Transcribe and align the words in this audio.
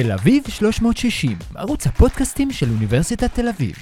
תל 0.00 0.12
אביב 0.12 0.48
360, 0.48 1.38
ערוץ 1.54 1.86
הפודקאסטים 1.86 2.50
של 2.50 2.66
אוניברסיטת 2.70 3.34
תל 3.34 3.48
אביב. 3.48 3.74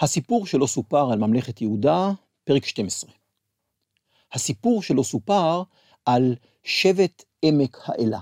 הסיפור 0.00 0.46
שלא 0.46 0.66
סופר 0.66 1.12
על 1.12 1.18
ממלכת 1.18 1.60
יהודה, 1.60 2.10
פרק 2.44 2.64
12. 2.64 3.10
הסיפור 4.32 4.82
שלא 4.82 5.02
סופר 5.02 5.62
על 6.04 6.36
שבט 6.64 7.24
עמק 7.42 7.78
האלה. 7.84 8.18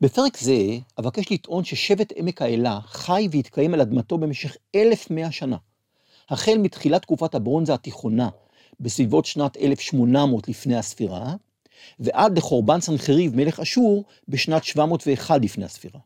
בפרק 0.00 0.36
זה 0.36 0.56
אבקש 0.98 1.32
לטעון 1.32 1.64
ששבט 1.64 2.12
עמק 2.16 2.42
האלה 2.42 2.80
חי 2.84 3.28
והתקיים 3.32 3.74
על 3.74 3.80
אדמתו 3.80 4.18
במשך 4.18 4.56
1,100 4.74 5.32
שנה, 5.32 5.56
החל 6.28 6.58
מתחילת 6.58 7.02
תקופת 7.02 7.34
הברונזה 7.34 7.74
התיכונה, 7.74 8.28
בסביבות 8.80 9.24
שנת 9.24 9.56
1800 9.56 10.48
לפני 10.48 10.76
הספירה, 10.76 11.34
ועד 11.98 12.38
לחורבן 12.38 12.80
סנחריב 12.80 13.36
מלך 13.36 13.60
אשור 13.60 14.04
בשנת 14.28 14.64
701 14.64 15.40
לפני 15.42 15.64
הספירה. 15.64 16.00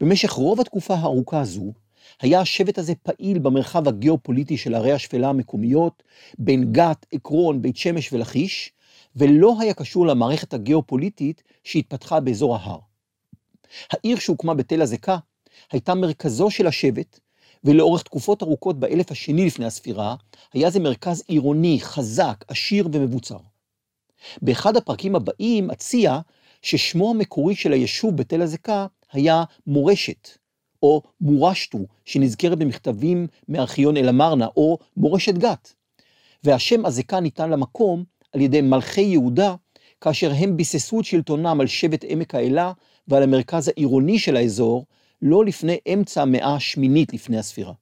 במשך 0.00 0.30
רוב 0.30 0.60
התקופה 0.60 0.94
הארוכה 0.94 1.40
הזו, 1.40 1.72
היה 2.20 2.40
השבט 2.40 2.78
הזה 2.78 2.92
פעיל 3.02 3.38
במרחב 3.38 3.88
הגיאופוליטי 3.88 4.56
של 4.56 4.74
ערי 4.74 4.92
השפלה 4.92 5.28
המקומיות, 5.28 6.02
בין 6.38 6.72
גת, 6.72 7.06
עקרון, 7.12 7.62
בית 7.62 7.76
שמש 7.76 8.12
ולכיש, 8.12 8.72
ולא 9.16 9.56
היה 9.60 9.74
קשור 9.74 10.06
למערכת 10.06 10.54
הגיאופוליטית 10.54 11.42
שהתפתחה 11.64 12.20
באזור 12.20 12.56
ההר. 12.56 12.78
העיר 13.92 14.18
שהוקמה 14.18 14.54
בתל 14.54 14.82
הזקה 14.82 15.18
הייתה 15.72 15.94
מרכזו 15.94 16.50
של 16.50 16.66
השבט, 16.66 17.20
ולאורך 17.64 18.02
תקופות 18.02 18.42
ארוכות 18.42 18.80
באלף 18.80 19.10
השני 19.10 19.46
לפני 19.46 19.66
הספירה, 19.66 20.16
היה 20.52 20.70
זה 20.70 20.80
מרכז 20.80 21.22
עירוני, 21.28 21.78
חזק, 21.80 22.44
עשיר 22.48 22.88
ומבוצר. 22.92 23.38
באחד 24.42 24.76
הפרקים 24.76 25.16
הבאים 25.16 25.70
אציע 25.70 26.18
ששמו 26.62 27.10
המקורי 27.10 27.54
של 27.54 27.72
היישוב 27.72 28.16
בתל 28.16 28.42
הזקה 28.42 28.86
היה 29.12 29.44
מורשת, 29.66 30.28
או 30.82 31.02
מורשתו, 31.20 31.78
שנזכרת 32.04 32.58
במכתבים 32.58 33.26
מארכיון 33.48 33.96
אל-אמרנה, 33.96 34.46
או 34.56 34.78
מורשת 34.96 35.34
גת. 35.34 35.72
והשם 36.44 36.86
הזקה 36.86 37.20
ניתן 37.20 37.50
למקום 37.50 38.04
על 38.32 38.40
ידי 38.40 38.60
מלכי 38.60 39.00
יהודה, 39.00 39.54
כאשר 40.00 40.32
הם 40.36 40.56
ביססו 40.56 41.00
את 41.00 41.04
שלטונם 41.04 41.60
על 41.60 41.66
שבט 41.66 42.04
עמק 42.08 42.34
האלה 42.34 42.72
ועל 43.08 43.22
המרכז 43.22 43.68
העירוני 43.68 44.18
של 44.18 44.36
האזור, 44.36 44.86
לא 45.22 45.44
לפני 45.44 45.78
אמצע 45.92 46.22
המאה 46.22 46.54
השמינית 46.54 47.12
לפני 47.12 47.38
הספירה. 47.38 47.72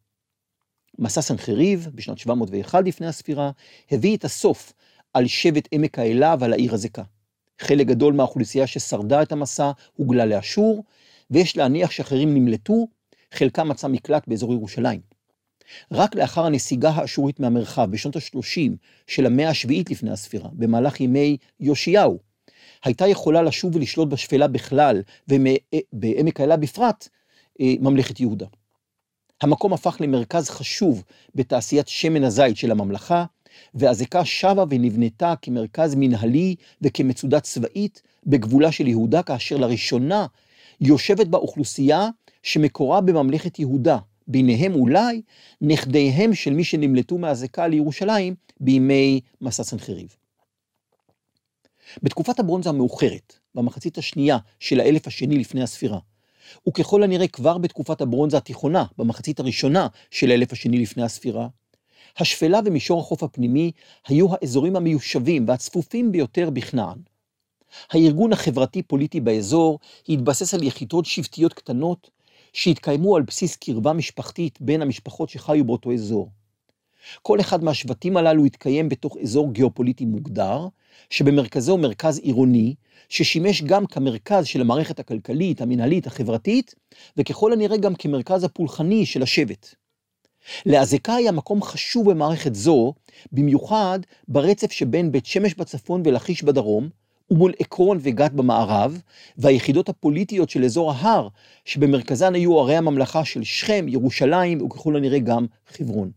מסע 0.98 1.20
סנחריב, 1.20 1.88
בשנת 1.94 2.18
701 2.18 2.84
לפני 2.84 3.06
הספירה, 3.06 3.50
הביא 3.90 4.16
את 4.16 4.24
הסוף 4.24 4.72
על 5.14 5.26
שבט 5.26 5.68
עמק 5.72 5.98
האלה 5.98 6.34
ועל 6.40 6.52
העיר 6.52 6.74
הזקה. 6.74 7.02
חלק 7.60 7.86
גדול 7.86 8.14
מהאוכלוסייה 8.14 8.66
ששרדה 8.66 9.22
את 9.22 9.32
המסע 9.32 9.70
הוגלה 9.96 10.26
לאשור, 10.26 10.84
ויש 11.30 11.56
להניח 11.56 11.90
שאחרים 11.90 12.34
נמלטו, 12.34 12.86
חלקם 13.34 13.68
מצא 13.68 13.88
מקלט 13.88 14.28
באזור 14.28 14.52
ירושלים. 14.52 15.00
רק 15.92 16.14
לאחר 16.14 16.46
הנסיגה 16.46 16.90
האשורית 16.90 17.40
מהמרחב 17.40 17.90
בשנות 17.90 18.16
ה-30 18.16 18.70
של 19.06 19.26
המאה 19.26 19.48
השביעית 19.48 19.90
לפני 19.90 20.10
הספירה, 20.10 20.48
במהלך 20.52 21.00
ימי 21.00 21.36
יאשיהו, 21.60 22.18
הייתה 22.84 23.06
יכולה 23.06 23.42
לשוב 23.42 23.76
ולשלוט 23.76 24.08
בשפלה 24.08 24.48
בכלל, 24.48 25.02
ובעמק 25.28 26.40
האלה 26.40 26.56
בפרט, 26.56 27.08
אה, 27.60 27.74
ממלכת 27.80 28.20
יהודה. 28.20 28.46
המקום 29.42 29.72
הפך 29.72 29.96
למרכז 30.00 30.50
חשוב 30.50 31.04
בתעשיית 31.34 31.88
שמן 31.88 32.24
הזית 32.24 32.56
של 32.56 32.70
הממלכה, 32.70 33.24
והזקה 33.74 34.24
שבה 34.24 34.64
ונבנתה 34.70 35.34
כמרכז 35.42 35.94
מנהלי 35.94 36.54
וכמצודה 36.82 37.40
צבאית 37.40 38.02
בגבולה 38.26 38.72
של 38.72 38.88
יהודה, 38.88 39.22
כאשר 39.22 39.56
לראשונה 39.56 40.26
יושבת 40.80 41.26
בה 41.26 41.38
אוכלוסייה 41.38 42.08
שמקורה 42.42 43.00
בממלכת 43.00 43.58
יהודה, 43.58 43.98
ביניהם 44.26 44.74
אולי 44.74 45.22
נכדיהם 45.60 46.34
של 46.34 46.52
מי 46.52 46.64
שנמלטו 46.64 47.18
מהזקה 47.18 47.66
לירושלים 47.66 48.34
בימי 48.60 49.20
מסע 49.40 49.62
סנחריב. 49.64 50.16
בתקופת 52.02 52.38
הברונזה 52.38 52.68
המאוחרת, 52.68 53.38
במחצית 53.54 53.98
השנייה 53.98 54.38
של 54.60 54.80
האלף 54.80 55.06
השני 55.06 55.38
לפני 55.38 55.62
הספירה, 55.62 55.98
וככל 56.68 57.02
הנראה 57.02 57.28
כבר 57.28 57.58
בתקופת 57.58 58.00
הברונזה 58.00 58.36
התיכונה, 58.36 58.84
במחצית 58.98 59.40
הראשונה 59.40 59.86
של 60.10 60.30
האלף 60.30 60.52
השני 60.52 60.78
לפני 60.78 61.02
הספירה, 61.02 61.48
השפלה 62.18 62.60
ומישור 62.64 63.00
החוף 63.00 63.22
הפנימי 63.22 63.72
היו 64.06 64.26
האזורים 64.32 64.76
המיושבים 64.76 65.48
והצפופים 65.48 66.12
ביותר 66.12 66.50
בכנען. 66.50 66.98
הארגון 67.90 68.32
החברתי-פוליטי 68.32 69.20
באזור 69.20 69.78
התבסס 70.08 70.54
על 70.54 70.62
יחידות 70.62 71.04
שבטיות 71.04 71.52
קטנות 71.52 72.10
שהתקיימו 72.52 73.16
על 73.16 73.22
בסיס 73.22 73.56
קרבה 73.56 73.92
משפחתית 73.92 74.60
בין 74.60 74.82
המשפחות 74.82 75.28
שחיו 75.28 75.64
באותו 75.64 75.92
אזור. 75.92 76.30
כל 77.22 77.40
אחד 77.40 77.64
מהשבטים 77.64 78.16
הללו 78.16 78.44
התקיים 78.44 78.88
בתוך 78.88 79.16
אזור 79.22 79.52
גיאופוליטי 79.52 80.04
מוגדר, 80.04 80.66
שבמרכזו 81.10 81.78
מרכז 81.78 82.18
עירוני, 82.18 82.74
ששימש 83.08 83.62
גם 83.62 83.86
כמרכז 83.86 84.46
של 84.46 84.60
המערכת 84.60 85.00
הכלכלית, 85.00 85.60
המנהלית, 85.60 86.06
החברתית, 86.06 86.74
וככל 87.16 87.52
הנראה 87.52 87.76
גם 87.76 87.94
כמרכז 87.94 88.44
הפולחני 88.44 89.06
של 89.06 89.22
השבט. 89.22 89.74
לאזעקה 90.66 91.14
היה 91.14 91.32
מקום 91.32 91.62
חשוב 91.62 92.10
במערכת 92.10 92.54
זו, 92.54 92.94
במיוחד 93.32 93.98
ברצף 94.28 94.72
שבין 94.72 95.12
בית 95.12 95.26
שמש 95.26 95.54
בצפון 95.54 96.02
ולכיש 96.04 96.42
בדרום, 96.42 96.88
ומול 97.30 97.52
עקרון 97.58 97.98
וגת 98.00 98.32
במערב, 98.32 99.00
והיחידות 99.38 99.88
הפוליטיות 99.88 100.50
של 100.50 100.64
אזור 100.64 100.92
ההר, 100.92 101.28
שבמרכזן 101.64 102.34
היו 102.34 102.58
ערי 102.58 102.76
הממלכה 102.76 103.24
של 103.24 103.44
שכם, 103.44 103.86
ירושלים 103.88 104.62
וככל 104.62 104.96
הנראה 104.96 105.18
גם 105.18 105.46
חברון. 105.66 106.10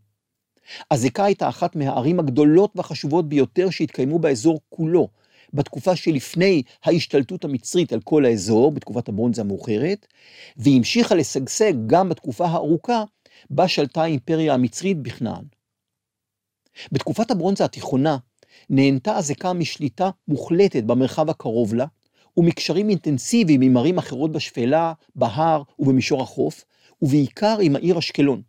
אזעקה 0.90 1.26
הייתה 1.26 1.50
אחת 1.50 1.76
מהערים 1.76 2.20
הגדולות 2.20 2.72
והחשובות 2.76 3.30
ביותר 3.30 3.70
שהתקיימו 3.70 4.20
באזור 4.20 4.60
כולו, 4.70 5.08
בתקופה 5.54 5.96
שלפני 5.96 6.62
ההשתלטות 6.84 7.46
המצרית 7.46 7.94
על 7.94 8.00
כל 8.02 8.26
האזור, 8.26 8.72
בתקופת 8.72 9.10
הברונזה 9.10 9.42
המאוחרת, 9.42 10.08
והמשיכה 10.58 11.16
לשגשג 11.16 11.74
גם 11.88 12.10
בתקופה 12.10 12.46
הארוכה 12.46 13.04
בה 13.50 13.68
שלטה 13.68 14.04
האימפריה 14.04 14.54
המצרית 14.54 15.02
בכנען. 15.02 15.44
בתקופת 16.92 17.32
הברונזה 17.32 17.66
התיכונה 17.66 18.18
נהנתה 18.70 19.18
הזקה 19.18 19.54
משליטה 19.54 20.10
מוחלטת 20.28 20.84
במרחב 20.84 21.30
הקרוב 21.30 21.74
לה, 21.74 21.86
ומקשרים 22.38 22.90
אינטנסיביים 22.90 23.62
עם 23.62 23.78
ערים 23.78 23.98
אחרות 23.98 24.32
בשפלה, 24.32 24.94
בהר 25.16 25.64
ובמישור 25.80 26.22
החוף, 26.22 26.66
ובעיקר 27.02 27.58
עם 27.62 27.76
העיר 27.76 28.00
אשקלון. 28.00 28.42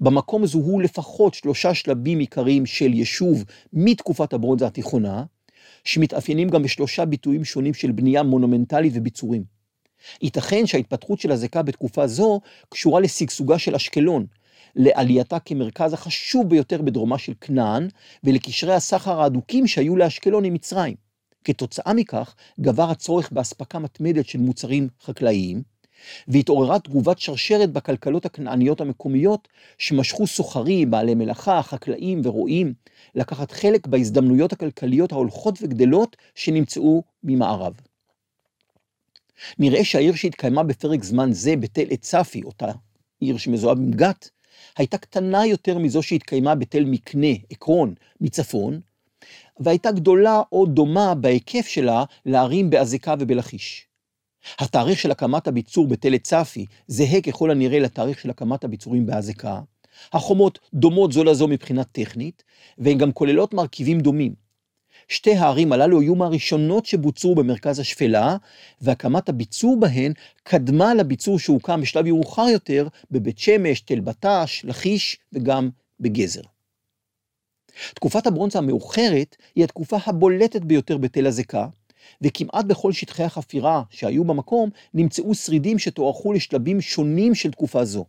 במקום 0.00 0.46
זוהו 0.46 0.80
לפחות 0.80 1.34
שלושה 1.34 1.74
שלבים 1.74 2.18
עיקריים 2.18 2.66
של 2.66 2.94
יישוב 2.94 3.44
מתקופת 3.72 4.32
הברונזה 4.32 4.66
התיכונה, 4.66 5.24
שמתאפיינים 5.84 6.48
גם 6.48 6.62
בשלושה 6.62 7.04
ביטויים 7.04 7.44
שונים 7.44 7.74
של 7.74 7.92
בנייה 7.92 8.22
מונומנטלית 8.22 8.92
וביצורים. 8.96 9.59
ייתכן 10.22 10.66
שההתפתחות 10.66 11.20
של 11.20 11.32
הזקה 11.32 11.62
בתקופה 11.62 12.06
זו 12.06 12.40
קשורה 12.68 13.00
לשגשוגה 13.00 13.58
של 13.58 13.74
אשקלון, 13.74 14.26
לעלייתה 14.76 15.38
כמרכז 15.38 15.92
החשוב 15.92 16.48
ביותר 16.48 16.82
בדרומה 16.82 17.18
של 17.18 17.32
כנען, 17.40 17.88
ולקשרי 18.24 18.74
הסחר 18.74 19.20
ההדוקים 19.20 19.66
שהיו 19.66 19.96
לאשקלון 19.96 20.44
עם 20.44 20.54
מצרים. 20.54 20.94
כתוצאה 21.44 21.92
מכך, 21.94 22.34
גבר 22.60 22.90
הצורך 22.90 23.32
באספקה 23.32 23.78
מתמדת 23.78 24.26
של 24.26 24.38
מוצרים 24.38 24.88
חקלאיים, 25.02 25.62
והתעוררה 26.28 26.78
תגובת 26.78 27.18
שרשרת 27.18 27.72
בכלכלות 27.72 28.26
הכנעניות 28.26 28.80
המקומיות, 28.80 29.48
שמשכו 29.78 30.26
סוחרים, 30.26 30.90
בעלי 30.90 31.14
מלאכה, 31.14 31.62
חקלאים 31.62 32.20
ורועים, 32.24 32.72
לקחת 33.14 33.50
חלק 33.50 33.86
בהזדמנויות 33.86 34.52
הכלכליות 34.52 35.12
ההולכות 35.12 35.58
וגדלות 35.62 36.16
שנמצאו 36.34 37.02
ממערב. 37.24 37.74
נראה 39.58 39.84
שהעיר 39.84 40.14
שהתקיימה 40.14 40.62
בפרק 40.62 41.04
זמן 41.04 41.32
זה 41.32 41.56
בתל 41.56 41.84
עת 41.90 42.00
צפי, 42.00 42.42
אותה 42.42 42.72
עיר 43.20 43.36
שמזוהה 43.36 43.74
עם 43.76 43.90
גת, 43.90 44.30
הייתה 44.76 44.98
קטנה 44.98 45.46
יותר 45.46 45.78
מזו 45.78 46.02
שהתקיימה 46.02 46.54
בתל 46.54 46.84
מקנה, 46.84 47.26
עקרון, 47.50 47.94
מצפון, 48.20 48.80
והייתה 49.60 49.90
גדולה 49.92 50.42
או 50.52 50.66
דומה 50.66 51.14
בהיקף 51.14 51.66
שלה 51.66 52.04
לערים 52.26 52.70
באזיקה 52.70 53.14
ובלכיש. 53.18 53.86
התאריך 54.58 54.98
של 54.98 55.10
הקמת 55.10 55.48
הביצור 55.48 55.86
בתל 55.88 56.18
צפי 56.18 56.66
זהה 56.86 57.20
ככל 57.20 57.50
הנראה 57.50 57.78
לתאריך 57.78 58.20
של 58.20 58.30
הקמת 58.30 58.64
הביצורים 58.64 59.06
באזיקה. 59.06 59.60
החומות 60.12 60.58
דומות 60.74 61.12
זו 61.12 61.24
לזו 61.24 61.48
מבחינה 61.48 61.84
טכנית, 61.84 62.42
והן 62.78 62.98
גם 62.98 63.12
כוללות 63.12 63.54
מרכיבים 63.54 64.00
דומים. 64.00 64.34
שתי 65.10 65.34
הערים 65.34 65.72
הללו 65.72 66.00
היו 66.00 66.14
מהראשונות 66.14 66.86
שבוצעו 66.86 67.34
במרכז 67.34 67.78
השפלה, 67.78 68.36
והקמת 68.80 69.28
הביצור 69.28 69.80
בהן 69.80 70.12
קדמה 70.42 70.94
לביצור 70.94 71.38
שהוקם 71.38 71.80
בשלב 71.80 72.06
מאוחר 72.06 72.46
יותר 72.52 72.88
בבית 73.10 73.38
שמש, 73.38 73.80
תל 73.80 74.00
בטש, 74.00 74.64
לכיש 74.64 75.18
וגם 75.32 75.70
בגזר. 76.00 76.40
תקופת 77.94 78.26
הברונזה 78.26 78.58
המאוחרת 78.58 79.36
היא 79.54 79.64
התקופה 79.64 79.96
הבולטת 80.06 80.62
ביותר 80.62 80.98
בתל 80.98 81.26
הזקה, 81.26 81.66
וכמעט 82.22 82.64
בכל 82.64 82.92
שטחי 82.92 83.24
החפירה 83.24 83.82
שהיו 83.90 84.24
במקום 84.24 84.70
נמצאו 84.94 85.34
שרידים 85.34 85.78
שתוארכו 85.78 86.32
לשלבים 86.32 86.80
שונים 86.80 87.34
של 87.34 87.50
תקופה 87.50 87.84
זו. 87.84 88.04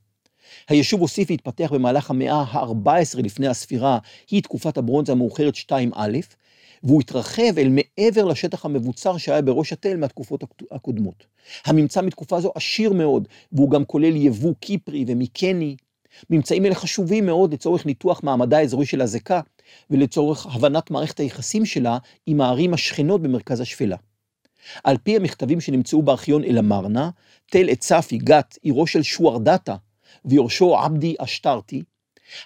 היישוב 0.69 1.01
הוסיף 1.01 1.29
להתפתח 1.29 1.71
במהלך 1.73 2.09
המאה 2.09 2.41
ה-14 2.41 3.21
לפני 3.23 3.47
הספירה, 3.47 3.97
היא 4.31 4.43
תקופת 4.43 4.77
הברונזה 4.77 5.11
המאוחרת 5.11 5.55
2א, 5.55 5.97
והוא 6.83 7.01
התרחב 7.01 7.57
אל 7.57 7.69
מעבר 7.69 8.25
לשטח 8.25 8.65
המבוצר 8.65 9.17
שהיה 9.17 9.41
בראש 9.41 9.73
התל 9.73 9.97
מהתקופות 9.97 10.43
הקודמות. 10.71 11.25
הממצא 11.65 12.01
מתקופה 12.01 12.41
זו 12.41 12.51
עשיר 12.55 12.93
מאוד, 12.93 13.27
והוא 13.51 13.71
גם 13.71 13.85
כולל 13.85 14.15
יבוא 14.15 14.53
קיפרי 14.59 15.05
ומיקני. 15.07 15.75
ממצאים 16.29 16.65
אלה 16.65 16.75
חשובים 16.75 17.25
מאוד 17.25 17.53
לצורך 17.53 17.85
ניתוח 17.85 18.23
מעמדה 18.23 18.57
האזורי 18.57 18.85
של 18.85 19.01
הזקה, 19.01 19.41
ולצורך 19.89 20.45
הבנת 20.45 20.91
מערכת 20.91 21.19
היחסים 21.19 21.65
שלה 21.65 21.97
עם 22.25 22.41
הערים 22.41 22.73
השכנות 22.73 23.21
במרכז 23.21 23.59
השפלה. 23.59 23.97
על 24.83 24.97
פי 24.97 25.15
המכתבים 25.15 25.61
שנמצאו 25.61 26.01
בארכיון 26.01 26.43
אל-אמרנה, 26.43 27.09
תל 27.45 27.69
א-צפי, 27.69 28.17
גת, 28.17 28.57
עירו 28.61 28.87
של 28.87 29.03
שוארדטה, 29.03 29.75
ויורשו 30.25 30.77
עבדי 30.77 31.15
אשתרתי, 31.19 31.83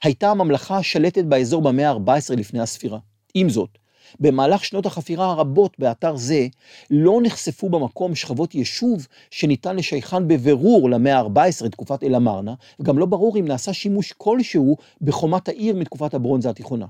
הייתה 0.03 0.31
הממלכה 0.31 0.77
השלטת 0.77 1.23
באזור 1.23 1.61
במאה 1.61 1.89
ה-14 1.89 2.35
לפני 2.35 2.59
הספירה. 2.59 2.99
עם 3.33 3.49
זאת, 3.49 3.77
במהלך 4.19 4.65
שנות 4.65 4.85
החפירה 4.85 5.31
הרבות 5.31 5.79
באתר 5.79 6.15
זה, 6.15 6.47
לא 6.91 7.19
נחשפו 7.23 7.69
במקום 7.69 8.15
שכבות 8.15 8.55
יישוב 8.55 9.07
שניתן 9.31 9.75
לשייכן 9.75 10.27
בבירור 10.27 10.89
למאה 10.89 11.19
ה-14, 11.19 11.69
תקופת 11.69 12.03
אל-אמרנה, 12.03 12.53
וגם 12.79 12.97
לא 12.97 13.05
ברור 13.05 13.37
אם 13.37 13.47
נעשה 13.47 13.73
שימוש 13.73 14.13
כלשהו 14.17 14.77
בחומת 15.01 15.47
העיר 15.47 15.75
מתקופת 15.75 16.13
הברונזה 16.13 16.49
התיכונה. 16.49 16.85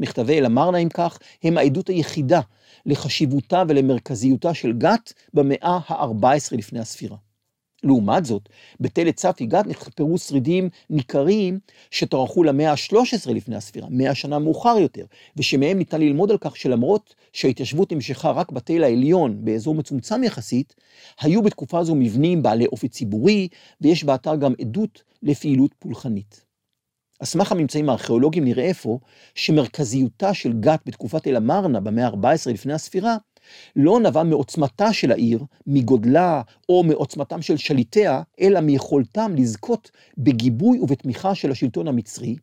מכתבי 0.00 0.38
אל-אמרנה, 0.38 0.78
אם 0.78 0.88
כך, 0.88 1.18
הם 1.42 1.58
העדות 1.58 1.88
היחידה 1.88 2.40
לחשיבותה 2.86 3.62
ולמרכזיותה 3.68 4.54
של 4.54 4.72
גת 4.72 5.12
במאה 5.34 5.78
ה-14 5.88 6.56
לפני 6.56 6.80
הספירה. 6.80 7.16
לעומת 7.82 8.24
זאת, 8.24 8.48
בתל 8.80 9.10
צפי 9.10 9.46
גת 9.46 9.66
נחפרו 9.66 10.18
שרידים 10.18 10.68
ניכרים 10.90 11.58
שטרחו 11.90 12.44
למאה 12.44 12.70
ה-13 12.70 13.30
לפני 13.32 13.56
הספירה, 13.56 13.86
מאה 13.90 14.14
שנה 14.14 14.38
מאוחר 14.38 14.76
יותר, 14.78 15.04
ושמהם 15.36 15.78
ניתן 15.78 16.00
ללמוד 16.00 16.30
על 16.30 16.38
כך 16.40 16.56
שלמרות 16.56 17.14
שההתיישבות 17.32 17.92
נמשכה 17.92 18.30
רק 18.30 18.52
בתל 18.52 18.84
העליון, 18.84 19.44
באזור 19.44 19.74
מצומצם 19.74 20.24
יחסית, 20.24 20.74
היו 21.20 21.42
בתקופה 21.42 21.78
הזו 21.78 21.94
מבנים 21.94 22.42
בעלי 22.42 22.66
אופי 22.66 22.88
ציבורי, 22.88 23.48
ויש 23.80 24.04
באתר 24.04 24.36
גם 24.36 24.54
עדות 24.60 25.02
לפעילות 25.22 25.74
פולחנית. 25.78 26.44
על 27.20 27.26
סמך 27.26 27.52
הממצאים 27.52 27.88
הארכיאולוגיים 27.88 28.44
נראה 28.44 28.70
אפוא 28.70 28.98
שמרכזיותה 29.34 30.34
של 30.34 30.52
גת 30.52 30.80
בתקופת 30.86 31.26
אל-אמרנה 31.26 31.80
במאה 31.80 32.06
ה-14 32.06 32.50
לפני 32.50 32.72
הספירה, 32.72 33.16
לא 33.76 34.00
נבע 34.00 34.22
מעוצמתה 34.22 34.92
של 34.92 35.12
העיר, 35.12 35.44
מגודלה 35.66 36.42
או 36.68 36.82
מעוצמתם 36.82 37.42
של 37.42 37.56
שליטיה, 37.56 38.22
אלא 38.40 38.60
מיכולתם 38.60 39.34
לזכות 39.36 39.90
בגיבוי 40.18 40.78
ובתמיכה 40.78 41.34
של 41.34 41.50
השלטון 41.50 41.88
המצרי, 41.88 42.36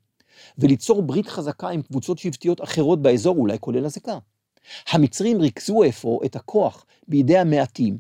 וליצור 0.58 1.02
ברית 1.02 1.28
חזקה 1.28 1.70
עם 1.70 1.82
קבוצות 1.82 2.20
שבטיות 2.20 2.64
אחרות 2.64 3.02
באזור, 3.02 3.38
אולי 3.38 3.58
כולל 3.60 3.86
הזקה. 3.86 4.18
המצרים 4.90 5.42
ריכזו 5.42 5.84
אפוא 5.90 6.26
את 6.26 6.36
הכוח 6.36 6.86
בידי 7.08 7.38
המעטים, 7.38 7.98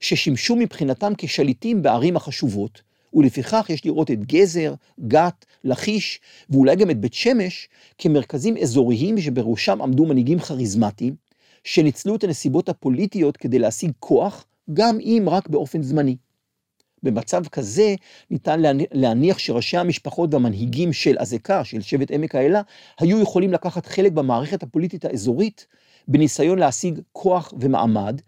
ששימשו 0.00 0.56
מבחינתם 0.56 1.12
כשליטים 1.18 1.82
בערים 1.82 2.16
החשובות, 2.16 2.82
ולפיכך 3.14 3.66
יש 3.68 3.84
לראות 3.84 4.10
את 4.10 4.24
גזר, 4.24 4.74
גת, 5.08 5.44
לכיש, 5.64 6.20
ואולי 6.50 6.76
גם 6.76 6.90
את 6.90 7.00
בית 7.00 7.14
שמש, 7.14 7.68
כמרכזים 7.98 8.56
אזוריים 8.56 9.20
שבראשם 9.20 9.82
עמדו 9.82 10.06
מנהיגים 10.06 10.38
כריזמטיים, 10.38 11.14
שניצלו 11.64 12.16
את 12.16 12.24
הנסיבות 12.24 12.68
הפוליטיות 12.68 13.36
כדי 13.36 13.58
להשיג 13.58 13.92
כוח, 13.98 14.44
גם 14.72 14.98
אם 15.00 15.26
רק 15.30 15.48
באופן 15.48 15.82
זמני. 15.82 16.16
במצב 17.02 17.46
כזה 17.46 17.94
ניתן 18.30 18.60
להניח 18.92 19.38
שראשי 19.38 19.76
המשפחות 19.76 20.34
והמנהיגים 20.34 20.92
של 20.92 21.16
אזעקה, 21.18 21.64
של 21.64 21.80
שבט 21.80 22.10
עמק 22.10 22.34
האלה, 22.34 22.60
היו 22.98 23.20
יכולים 23.20 23.52
לקחת 23.52 23.86
חלק 23.86 24.12
במערכת 24.12 24.62
הפוליטית 24.62 25.04
האזורית, 25.04 25.66
בניסיון 26.08 26.58
להשיג 26.58 27.00
כוח 27.12 27.52
ומעמד, 27.60 28.20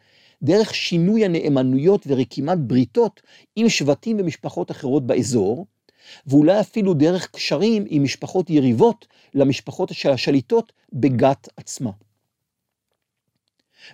דרך 0.43 0.75
שינוי 0.75 1.25
הנאמנויות 1.25 2.05
ורקימת 2.06 2.58
בריתות 2.58 3.23
עם 3.56 3.69
שבטים 3.69 4.17
ומשפחות 4.20 4.70
אחרות 4.70 5.06
באזור, 5.06 5.67
ואולי 6.26 6.61
אפילו 6.61 6.94
דרך 6.94 7.31
קשרים 7.31 7.85
עם 7.88 8.02
משפחות 8.02 8.50
יריבות 8.50 9.06
למשפחות 9.35 9.88
של 9.93 10.11
השליטות 10.11 10.73
בגת 10.93 11.49
עצמה. 11.56 11.90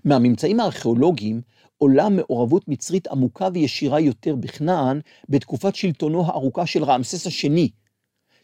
מהממצאים 0.05 0.61
הארכיאולוגיים 0.61 1.41
עולה 1.79 2.09
מעורבות 2.09 2.69
מצרית 2.69 3.07
עמוקה 3.07 3.49
וישירה 3.55 4.01
יותר 4.01 4.37
בכנען 4.37 5.01
בתקופת 5.29 5.75
שלטונו 5.75 6.27
הארוכה 6.27 6.67
של 6.67 6.85
רעמסס 6.85 7.27
השני, 7.27 7.71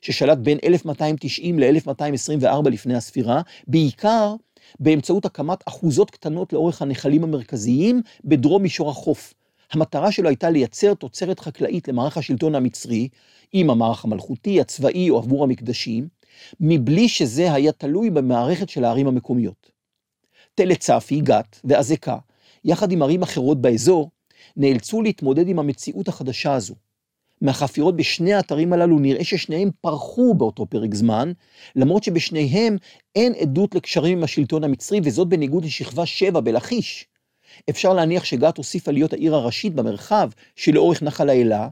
ששלט 0.00 0.38
בין 0.38 0.58
1290 0.64 1.58
ל-1224 1.58 2.70
לפני 2.70 2.94
הספירה, 2.94 3.42
בעיקר 3.66 4.34
באמצעות 4.80 5.24
הקמת 5.24 5.58
אחוזות 5.68 6.10
קטנות 6.10 6.52
לאורך 6.52 6.82
הנחלים 6.82 7.24
המרכזיים 7.24 8.02
בדרום 8.24 8.62
מישור 8.62 8.90
החוף. 8.90 9.34
המטרה 9.72 10.12
שלו 10.12 10.28
הייתה 10.28 10.50
לייצר 10.50 10.94
תוצרת 10.94 11.40
חקלאית 11.40 11.88
למערך 11.88 12.16
השלטון 12.16 12.54
המצרי, 12.54 13.08
עם 13.52 13.70
המערך 13.70 14.04
המלכותי, 14.04 14.60
הצבאי 14.60 15.10
או 15.10 15.18
עבור 15.18 15.44
המקדשים, 15.44 16.08
מבלי 16.60 17.08
שזה 17.08 17.52
היה 17.52 17.72
תלוי 17.72 18.10
במערכת 18.10 18.68
של 18.68 18.84
הערים 18.84 19.06
המקומיות. 19.06 19.73
טלצפי, 20.54 21.20
גת 21.20 21.60
ואזעקה, 21.64 22.16
יחד 22.64 22.92
עם 22.92 23.02
ערים 23.02 23.22
אחרות 23.22 23.60
באזור, 23.60 24.10
נאלצו 24.56 25.02
להתמודד 25.02 25.48
עם 25.48 25.58
המציאות 25.58 26.08
החדשה 26.08 26.54
הזו. 26.54 26.74
מהחפירות 27.40 27.96
בשני 27.96 28.34
האתרים 28.34 28.72
הללו 28.72 28.98
נראה 28.98 29.24
ששניהם 29.24 29.70
פרחו 29.80 30.34
באותו 30.34 30.66
פרק 30.66 30.94
זמן, 30.94 31.32
למרות 31.76 32.04
שבשניהם 32.04 32.76
אין 33.16 33.32
עדות 33.34 33.74
לקשרים 33.74 34.18
עם 34.18 34.24
השלטון 34.24 34.64
המצרי, 34.64 35.00
וזאת 35.04 35.28
בניגוד 35.28 35.64
לשכבה 35.64 36.06
7 36.06 36.40
בלכיש. 36.40 37.06
אפשר 37.70 37.92
להניח 37.92 38.24
שגת 38.24 38.56
הוסיפה 38.56 38.90
להיות 38.90 39.12
העיר 39.12 39.34
הראשית 39.34 39.74
במרחב 39.74 40.30
שלאורך 40.56 41.02
נחל 41.02 41.28
האלה, 41.28 41.68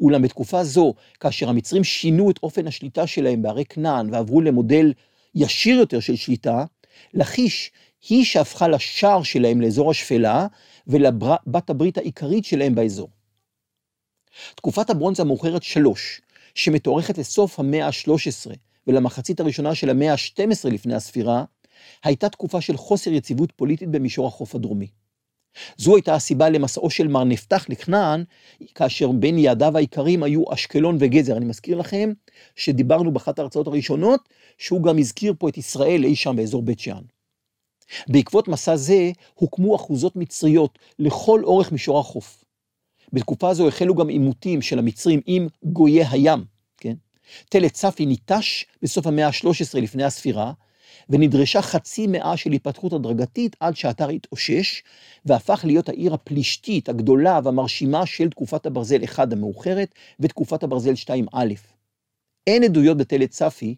אולם 0.00 0.22
בתקופה 0.22 0.64
זו, 0.64 0.94
כאשר 1.20 1.48
המצרים 1.48 1.84
שינו 1.84 2.30
את 2.30 2.38
אופן 2.42 2.66
השליטה 2.66 3.06
שלהם 3.06 3.42
בערי 3.42 3.64
כנען 3.64 4.14
ועברו 4.14 4.40
למודל 4.40 4.92
ישיר 5.34 5.78
יותר 5.78 6.00
של 6.00 6.16
שליטה, 6.16 6.64
לכיש 7.14 7.70
היא 8.08 8.24
שהפכה 8.24 8.68
לשער 8.68 9.22
שלהם 9.22 9.60
לאזור 9.60 9.90
השפלה 9.90 10.46
ולבת 10.86 11.70
הברית 11.70 11.98
העיקרית 11.98 12.44
שלהם 12.44 12.74
באזור. 12.74 13.08
תקופת 14.54 14.90
הברונזה 14.90 15.22
המאוחרת 15.22 15.62
שלוש, 15.62 16.20
שמתוארכת 16.54 17.18
לסוף 17.18 17.58
המאה 17.58 17.86
ה-13 17.86 18.50
ולמחצית 18.86 19.40
הראשונה 19.40 19.74
של 19.74 19.90
המאה 19.90 20.12
ה-12 20.12 20.68
לפני 20.68 20.94
הספירה, 20.94 21.44
הייתה 22.04 22.28
תקופה 22.28 22.60
של 22.60 22.76
חוסר 22.76 23.12
יציבות 23.12 23.52
פוליטית 23.52 23.88
במישור 23.88 24.26
החוף 24.26 24.54
הדרומי. 24.54 24.86
זו 25.76 25.96
הייתה 25.96 26.14
הסיבה 26.14 26.48
למסעו 26.48 26.90
של 26.90 27.08
מר 27.08 27.24
נפתח 27.24 27.66
לכנען, 27.68 28.24
כאשר 28.74 29.12
בין 29.12 29.38
יעדיו 29.38 29.76
העיקריים 29.76 30.22
היו 30.22 30.42
אשקלון 30.52 30.96
וגזר. 31.00 31.36
אני 31.36 31.44
מזכיר 31.44 31.78
לכם 31.78 32.12
שדיברנו 32.56 33.12
באחת 33.12 33.38
ההרצאות 33.38 33.66
הראשונות, 33.66 34.28
שהוא 34.58 34.82
גם 34.82 34.98
הזכיר 34.98 35.34
פה 35.38 35.48
את 35.48 35.58
ישראל 35.58 36.04
אי 36.04 36.16
שם 36.16 36.36
באזור 36.36 36.62
בית 36.62 36.80
שאן. 36.80 37.02
בעקבות 38.08 38.48
מסע 38.48 38.76
זה 38.76 39.10
הוקמו 39.34 39.76
אחוזות 39.76 40.16
מצריות 40.16 40.78
לכל 40.98 41.44
אורך 41.44 41.72
מישור 41.72 41.98
החוף. 41.98 42.44
בתקופה 43.12 43.54
זו 43.54 43.68
החלו 43.68 43.94
גם 43.94 44.08
עימותים 44.08 44.62
של 44.62 44.78
המצרים 44.78 45.20
עם 45.26 45.48
גויי 45.64 46.04
הים, 46.04 46.44
כן? 46.76 46.94
תל 47.48 47.68
צפי 47.68 48.06
ניטש 48.06 48.64
בסוף 48.82 49.06
המאה 49.06 49.26
ה-13 49.26 49.80
לפני 49.80 50.04
הספירה, 50.04 50.52
ונדרשה 51.08 51.62
חצי 51.62 52.06
מאה 52.06 52.36
של 52.36 52.52
התפתחות 52.52 52.92
הדרגתית 52.92 53.56
עד 53.60 53.76
שהאתר 53.76 54.08
התאושש, 54.08 54.82
והפך 55.24 55.64
להיות 55.64 55.88
העיר 55.88 56.14
הפלישתית 56.14 56.88
הגדולה 56.88 57.40
והמרשימה 57.44 58.06
של 58.06 58.30
תקופת 58.30 58.66
הברזל 58.66 59.04
1 59.04 59.32
המאוחרת 59.32 59.94
ותקופת 60.20 60.62
הברזל 60.62 60.92
2א. 60.92 61.38
אין 62.46 62.64
עדויות 62.64 62.96
בתל 62.96 63.26
צפי 63.26 63.76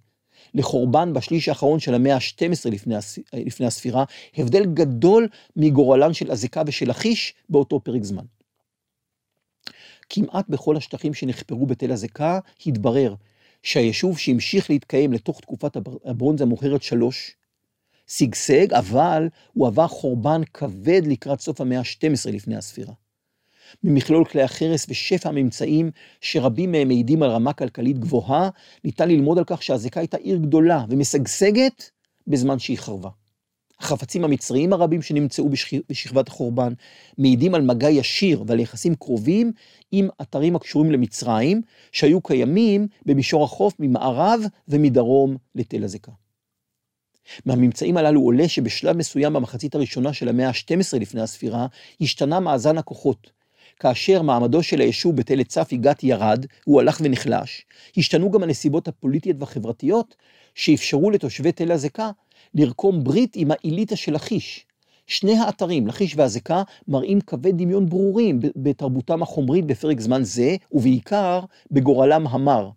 לחורבן 0.55 1.13
בשליש 1.13 1.49
האחרון 1.49 1.81
של 1.81 1.95
המאה 1.95 2.15
ה-12 2.15 2.71
לפני, 2.71 2.95
לפני 3.33 3.67
הספירה, 3.67 4.05
הבדל 4.37 4.65
גדול 4.65 5.29
מגורלן 5.57 6.15
של 6.15 6.33
אזעקה 6.33 6.63
ושל 6.67 6.91
לכיש 6.91 7.35
באותו 7.49 7.81
פרק 7.81 8.05
זמן. 8.05 8.25
כמעט 10.09 10.49
בכל 10.49 10.77
השטחים 10.77 11.15
שנחפרו 11.15 11.67
בתל 11.67 11.93
אזעקה 11.93 12.39
התברר 12.67 13.15
שהיישוב 13.63 14.19
שהמשיך 14.19 14.71
להתקיים 14.71 15.13
לתוך 15.13 15.41
תקופת 15.41 15.77
הברונזה 16.05 16.45
המאוחרת 16.45 16.83
שלוש, 16.83 17.37
שגשג, 18.07 18.75
אבל 18.75 19.29
הוא 19.53 19.67
עבר 19.67 19.89
חורבן 19.89 20.41
כבד 20.55 21.03
לקראת 21.07 21.41
סוף 21.41 21.61
המאה 21.61 21.79
ה-12 21.79 22.31
לפני 22.31 22.57
הספירה. 22.57 22.93
ממכלול 23.85 24.25
כלי 24.25 24.43
החרס 24.43 24.87
ושפע 24.89 25.29
הממצאים, 25.29 25.91
שרבים 26.21 26.73
מהם 26.73 26.89
מעידים 26.89 27.23
על 27.23 27.31
רמה 27.31 27.53
כלכלית 27.53 27.99
גבוהה, 27.99 28.49
ניתן 28.85 29.09
ללמוד 29.09 29.39
על 29.39 29.45
כך 29.47 29.63
שהזקה 29.63 30.01
הייתה 30.01 30.17
עיר 30.17 30.37
גדולה 30.37 30.85
ומשגשגת 30.89 31.91
בזמן 32.27 32.59
שהיא 32.59 32.79
חרבה. 32.79 33.09
החפצים 33.83 34.25
המצריים 34.25 34.73
הרבים 34.73 35.03
שנמצאו 35.03 35.49
בשכבת 35.89 36.29
החורבן 36.29 36.73
מעידים 37.19 37.55
על 37.55 37.63
מגע 37.63 37.91
ישיר 37.91 38.45
ועל 38.47 38.61
יחסים 38.61 38.95
קרובים 38.95 39.53
עם 39.93 40.09
אתרים 40.23 40.57
הקשורים 40.57 40.91
למצרים, 40.91 41.63
שהיו 41.93 42.21
קיימים 42.21 42.87
במישור 43.07 43.45
החוף 43.45 43.75
ממערב 43.79 44.41
ומדרום 44.69 45.37
לתל 45.55 45.85
הזקה. 45.85 46.13
מהממצאים 47.47 47.97
הללו 47.97 48.21
עולה 48.21 48.49
שבשלב 48.49 48.97
מסוים 48.97 49.33
במחצית 49.33 49.75
הראשונה 49.75 50.13
של 50.13 50.29
המאה 50.29 50.49
ה-12 50.49 50.99
לפני 51.01 51.21
הספירה, 51.21 51.67
השתנה 52.01 52.41
מאזן 52.41 52.79
הכוחות. 52.79 53.31
כאשר 53.83 54.23
מעמדו 54.23 54.63
של 54.63 54.81
היישוב 54.81 55.17
בתל 55.17 55.43
צפי 55.43 55.77
גת 55.77 56.05
ירד, 56.05 56.47
הוא 56.65 56.81
הלך 56.81 57.01
ונחלש, 57.05 57.65
השתנו 57.97 58.31
גם 58.31 58.43
הנסיבות 58.43 58.89
הפוליטיות 58.89 59.37
והחברתיות 59.41 60.17
שאפשרו 60.55 61.11
לתושבי 61.11 61.53
תל 61.53 61.73
הזקה 61.73 62.11
לרקום 62.55 63.05
ברית 63.05 63.33
עם 63.37 63.49
האליטה 63.51 63.97
של 63.97 64.15
לכיש. 64.15 64.67
שני 65.07 65.39
האתרים, 65.39 65.87
לכיש 65.87 66.15
והזקה, 66.17 66.63
מראים 66.89 67.21
קווי 67.21 67.53
דמיון 67.53 67.89
ברורים 67.89 68.41
בתרבותם 68.57 69.23
החומרית 69.23 69.67
בפרק 69.67 70.01
זמן 70.01 70.25
זה, 70.25 70.57
ובעיקר 70.73 71.41
בגורלם 71.71 72.27
המר. 72.27 72.71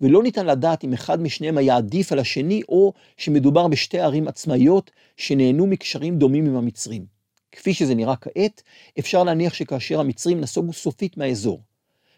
ולא 0.00 0.22
ניתן 0.22 0.46
לדעת 0.46 0.84
אם 0.84 0.92
אחד 0.92 1.22
משניהם 1.22 1.58
היה 1.58 1.76
עדיף 1.76 2.12
על 2.12 2.18
השני, 2.18 2.62
או 2.68 2.92
שמדובר 3.16 3.68
בשתי 3.68 3.98
ערים 3.98 4.28
עצמאיות 4.28 4.90
שנהנו 5.16 5.66
מקשרים 5.66 6.18
דומים 6.18 6.46
עם 6.46 6.56
המצרים. 6.56 7.13
כפי 7.54 7.74
שזה 7.74 7.94
נראה 7.94 8.16
כעת, 8.16 8.62
אפשר 8.98 9.24
להניח 9.24 9.54
שכאשר 9.54 10.00
המצרים 10.00 10.40
נסוגו 10.40 10.72
סופית 10.72 11.16
מהאזור, 11.16 11.60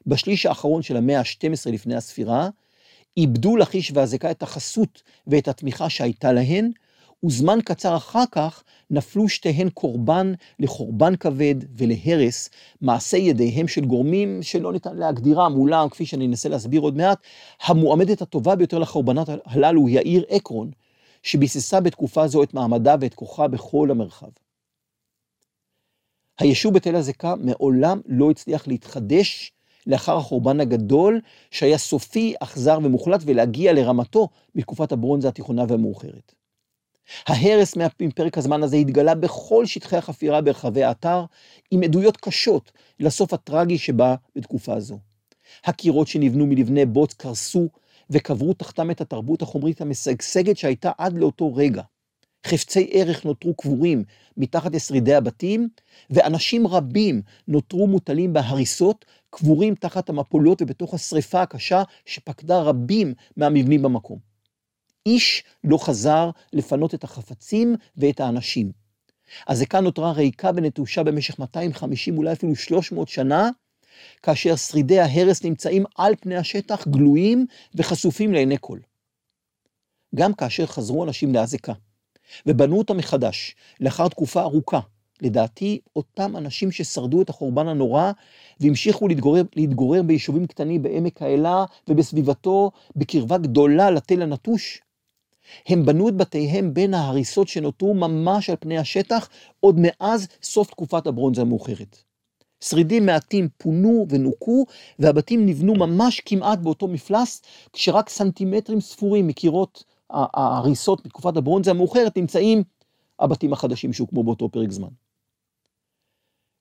בשליש 0.07 0.47
האחרון 0.47 0.83
של 0.83 0.97
המאה 0.97 1.19
ה-12 1.19 1.71
לפני 1.73 1.95
הספירה, 1.95 2.49
איבדו 3.16 3.57
לכיש 3.57 3.93
והזקה 3.95 4.31
את 4.31 4.43
החסות 4.43 5.02
ואת 5.26 5.49
התמיכה 5.49 5.90
שהייתה 5.90 6.33
להן, 6.33 6.71
וזמן 7.25 7.59
קצר 7.64 7.97
אחר 7.97 8.25
כך 8.33 8.62
נפלו 8.90 9.28
שתיהן 9.28 9.69
קורבן 9.71 10.33
לחורבן 10.59 11.16
כבד 11.16 11.55
ולהרס, 11.76 12.50
מעשי 12.81 13.19
ידיהם 13.19 13.69
של 13.69 13.85
גורמים 13.85 14.43
שלא 14.43 14.73
ניתן 14.73 14.97
להגדירם, 14.97 15.55
אולם, 15.57 15.88
כפי 15.88 16.07
שאני 16.07 16.26
אנסה 16.26 16.49
להסביר 16.49 16.81
עוד 16.81 16.97
מעט, 16.97 17.19
המועמדת 17.62 18.23
הטובה 18.23 18.57
ביותר 18.57 18.78
לחורבנות 18.78 19.28
הללו 19.45 19.87
היא 19.87 19.99
העיר 19.99 20.25
עקרון, 20.28 20.71
שביססה 21.23 21.81
בתקופה 21.81 22.28
זו 22.28 22.43
את 22.43 22.55
מעמדה 22.55 22.97
ואת 23.00 23.14
כוחה 23.14 23.49
בכל 23.49 23.90
המרחב. 23.90 24.31
היישוב 26.38 26.75
בתל 26.75 26.97
הזקה 26.97 27.35
מעולם 27.37 28.00
לא 28.07 28.31
הצליח 28.31 28.69
להתחדש 28.69 29.52
לאחר 29.87 30.16
החורבן 30.16 30.61
הגדול, 30.61 31.21
שהיה 31.50 31.78
סופי, 31.78 32.35
אכזר 32.40 32.78
ומוחלט, 32.83 33.21
ולהגיע 33.26 33.73
לרמתו 33.73 34.28
בתקופת 34.55 34.93
הברונזה 34.93 35.28
התיכונה 35.28 35.64
והמאוחרת. 35.69 36.35
ההרס 37.26 37.76
מפרק 38.00 38.38
הזמן 38.38 38.62
הזה 38.62 38.76
התגלה 38.76 39.14
בכל 39.14 39.66
שטחי 39.66 39.97
החפירה 39.97 40.40
ברחבי 40.40 40.85
האתר, 40.85 41.25
עם 41.71 41.83
עדויות 41.83 42.16
קשות 42.16 42.73
לסוף 43.00 43.35
הטרגי 43.35 43.78
שבא 43.78 44.14
בתקופה 44.37 44.81
זו. 44.81 44.99
הקירות 45.64 46.09
שנבנו 46.09 46.47
מלבני 46.47 46.87
בוץ 46.87 47.14
קרסו 47.14 47.69
וקברו 48.11 48.55
תחתם 48.55 48.90
את 48.90 49.00
התרבות 49.00 49.43
החומרית 49.43 49.81
המשגשגת 49.81 50.57
שהייתה 50.57 50.90
עד 50.99 51.19
לאותו 51.19 51.55
רגע. 51.55 51.83
חפצי 52.47 52.88
ערך 52.93 53.25
נותרו 53.25 53.55
קבורים 53.55 54.05
מתחת 54.37 54.75
לשרידי 54.75 55.14
הבתים, 55.14 55.69
ואנשים 56.11 56.66
רבים 56.66 57.23
נותרו 57.49 57.87
מוטלים 57.87 58.33
בהריסות, 58.33 59.05
קבורים 59.31 59.75
תחת 59.75 60.09
המפולות 60.09 60.62
ובתוך 60.62 60.95
השרפה 60.95 61.43
הקשה 61.43 61.83
שפקדה 62.05 62.61
רבים 62.61 63.14
מהמבנים 63.37 63.83
במקום. 63.83 64.19
איש 65.07 65.45
לא 65.64 65.78
חזר 65.78 66.31
לפנות 66.52 66.95
את 66.95 67.05
החפצים 67.05 67.76
ואת 67.97 68.21
האנשים. 68.21 68.73
הזקה 69.49 69.81
נותרה 69.81 70.12
ריקה 70.12 70.50
ונטושה 70.57 71.02
במשך 71.02 71.38
250, 71.38 72.19
אולי 72.19 72.33
אפילו 72.33 72.57
300 72.57 73.09
שנה, 73.09 73.50
כאשר 74.23 74.57
שרידי 74.57 75.00
ההרס 75.00 75.45
נמצאים 75.45 75.85
על 75.97 76.14
פני 76.21 76.37
השטח, 76.37 76.88
גלויים 76.88 77.47
וחשופים 77.75 78.33
לעיני 78.33 78.57
כל. 78.61 78.78
גם 80.14 80.35
כאשר 80.35 80.66
חזרו 80.66 81.05
אנשים 81.05 81.35
להזקה, 81.35 81.73
ובנו 82.47 82.78
אותה 82.78 82.95
מחדש, 82.95 83.56
לאחר 83.80 84.09
תקופה 84.09 84.42
ארוכה, 84.42 84.80
לדעתי, 85.23 85.80
אותם 85.97 86.37
אנשים 86.37 86.73
ששרדו 86.73 87.23
את 87.23 87.30
החורבן 87.30 87.68
הנורא 87.68 88.12
והמשיכו 88.61 89.09
להתגורר, 89.09 89.42
להתגורר 89.56 90.02
ביישובים 90.02 90.47
קטנים 90.47 90.83
בעמק 90.83 91.23
האלה 91.23 91.64
ובסביבתו, 91.88 92.71
בקרבה 92.97 93.38
גדולה 93.38 93.90
לתל 93.90 94.23
הנטוש, 94.23 94.80
הם 95.68 95.87
בנו 95.87 96.09
את 96.09 96.16
בתיהם 96.16 96.75
בין 96.75 96.95
ההריסות 96.95 97.49
שנותרו 97.49 97.95
ממש 97.95 98.50
על 98.50 98.56
פני 98.61 98.78
השטח 98.78 99.28
עוד 99.61 99.76
מאז 99.78 100.28
סוף 100.42 100.71
תקופת 100.71 101.06
הברונזה 101.06 101.42
המאוחרת. 101.42 101.97
שרידים 102.61 103.06
מעטים 103.06 103.49
פונו 103.59 104.06
ונוקו, 104.09 104.66
והבתים 104.99 105.47
נבנו 105.47 105.75
ממש 105.75 106.21
כמעט 106.21 106.59
באותו 106.59 106.88
מפלס, 106.88 107.42
כשרק 107.73 108.09
סנטימטרים 108.09 108.80
ספורים 108.80 109.26
מקירות 109.26 109.85
ההריסות 110.10 111.06
בתקופת 111.06 111.36
הברונזה 111.36 111.70
המאוחרת 111.70 112.16
נמצאים 112.18 112.62
הבתים 113.18 113.52
החדשים 113.52 113.92
שהוקמו 113.92 114.25
באותו 114.25 114.48
פרק 114.48 114.70
זמן. 114.70 114.88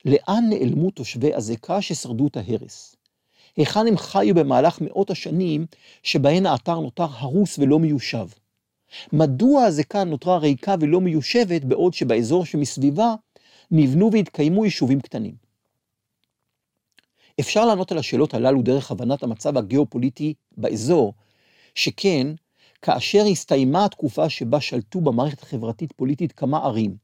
לאן 0.06 0.44
נעלמו 0.50 0.92
תושבי 0.92 1.34
הזקה 1.34 1.82
ששרדו 1.82 2.28
את 2.28 2.38
ההרס? 2.38 2.96
היכן 3.58 3.88
הם 3.88 3.98
חיו 3.98 4.36
במהלך 4.36 4.82
מאות 4.82 5.10
השנים 5.10 5.66
שבהן 6.04 6.46
האתר 6.46 6.80
נותר 6.80 7.08
הרוס 7.10 7.60
ולא 7.60 7.80
מיושב? 7.80 8.28
מדוע 9.14 9.64
הזקה 9.64 10.04
נותרה 10.04 10.38
ריקה 10.38 10.76
ולא 10.80 11.02
מיושבת 11.02 11.64
בעוד 11.64 11.94
שבאזור 11.94 12.46
שמסביבה 12.46 13.16
נבנו 13.72 14.10
והתקיימו 14.12 14.66
יישובים 14.66 15.02
קטנים? 15.02 15.36
אפשר 17.40 17.66
לענות 17.66 17.92
על 17.92 17.98
השאלות 17.98 18.34
הללו 18.34 18.62
דרך 18.62 18.92
הבנת 18.92 19.24
המצב 19.24 19.58
הגיאופוליטי 19.58 20.34
באזור, 20.58 21.14
שכן 21.76 22.28
כאשר 22.86 23.26
הסתיימה 23.32 23.86
התקופה 23.86 24.30
שבה 24.30 24.62
שלטו 24.62 25.02
במערכת 25.02 25.44
החברתית-פוליטית 25.44 26.32
כמה 26.32 26.58
ערים, 26.58 26.96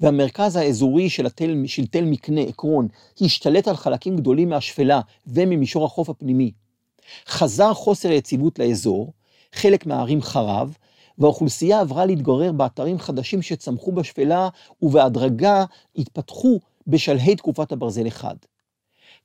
והמרכז 0.00 0.56
האזורי 0.56 1.10
של, 1.10 1.26
התל, 1.26 1.66
של 1.66 1.86
תל 1.86 2.04
מקנה, 2.04 2.40
עקרון, 2.40 2.88
השתלט 3.20 3.68
על 3.68 3.76
חלקים 3.76 4.16
גדולים 4.16 4.48
מהשפלה 4.48 5.00
וממישור 5.26 5.84
החוף 5.84 6.08
הפנימי, 6.08 6.52
חזר 7.26 7.74
חוסר 7.74 8.10
היציבות 8.10 8.58
לאזור, 8.58 9.12
חלק 9.52 9.86
מהערים 9.86 10.22
חרב, 10.22 10.76
והאוכלוסייה 11.18 11.80
עברה 11.80 12.06
להתגורר 12.06 12.52
באתרים 12.52 12.98
חדשים 12.98 13.42
שצמחו 13.42 13.92
בשפלה, 13.92 14.48
ובהדרגה 14.82 15.64
התפתחו 15.96 16.60
בשלהי 16.86 17.36
תקופת 17.36 17.72
הברזל 17.72 18.06
אחד. 18.06 18.36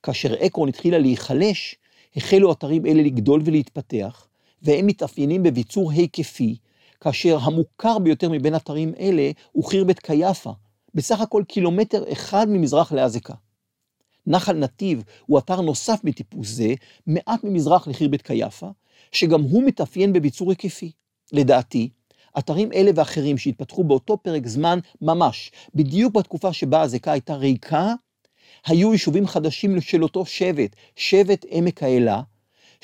כאשר 0.02 0.34
עקרון 0.38 0.68
התחילה 0.68 0.98
להיחלש, 0.98 1.76
החלו 2.16 2.52
אתרים 2.52 2.86
אלה 2.86 3.02
לגדול 3.02 3.42
ולהתפתח, 3.44 4.26
והם 4.66 4.86
מתאפיינים 4.86 5.42
בביצור 5.42 5.92
היקפי, 5.92 6.56
כאשר 7.00 7.38
המוכר 7.42 7.98
ביותר 7.98 8.28
מבין 8.28 8.56
אתרים 8.56 8.92
אלה 9.00 9.30
הוא 9.52 9.64
חיר 9.64 9.84
בית 9.84 9.98
קייפה, 9.98 10.52
בסך 10.94 11.20
הכל 11.20 11.42
קילומטר 11.48 12.12
אחד 12.12 12.46
ממזרח 12.48 12.92
לאזקה. 12.92 13.34
נחל 14.26 14.52
נתיב 14.52 15.02
הוא 15.26 15.38
אתר 15.38 15.60
נוסף 15.60 16.00
מטיפוס 16.04 16.48
זה, 16.48 16.74
מעט 17.06 17.44
ממזרח 17.44 17.88
לחיר 17.88 18.08
בית 18.08 18.22
קייפה, 18.22 18.68
שגם 19.12 19.42
הוא 19.42 19.62
מתאפיין 19.62 20.12
בביצור 20.12 20.50
היקפי. 20.50 20.92
לדעתי, 21.32 21.88
אתרים 22.38 22.72
אלה 22.72 22.90
ואחרים 22.94 23.38
שהתפתחו 23.38 23.84
באותו 23.84 24.16
פרק 24.22 24.46
זמן 24.46 24.78
ממש, 25.00 25.52
בדיוק 25.74 26.14
בתקופה 26.14 26.52
שבה 26.52 26.82
הזקה 26.82 27.12
הייתה 27.12 27.34
ריקה, 27.34 27.94
היו 28.66 28.92
יישובים 28.92 29.26
חדשים 29.26 29.80
של 29.80 30.02
אותו 30.02 30.26
שבט, 30.26 30.76
שבט 30.96 31.46
עמק 31.48 31.82
האלה, 31.82 32.22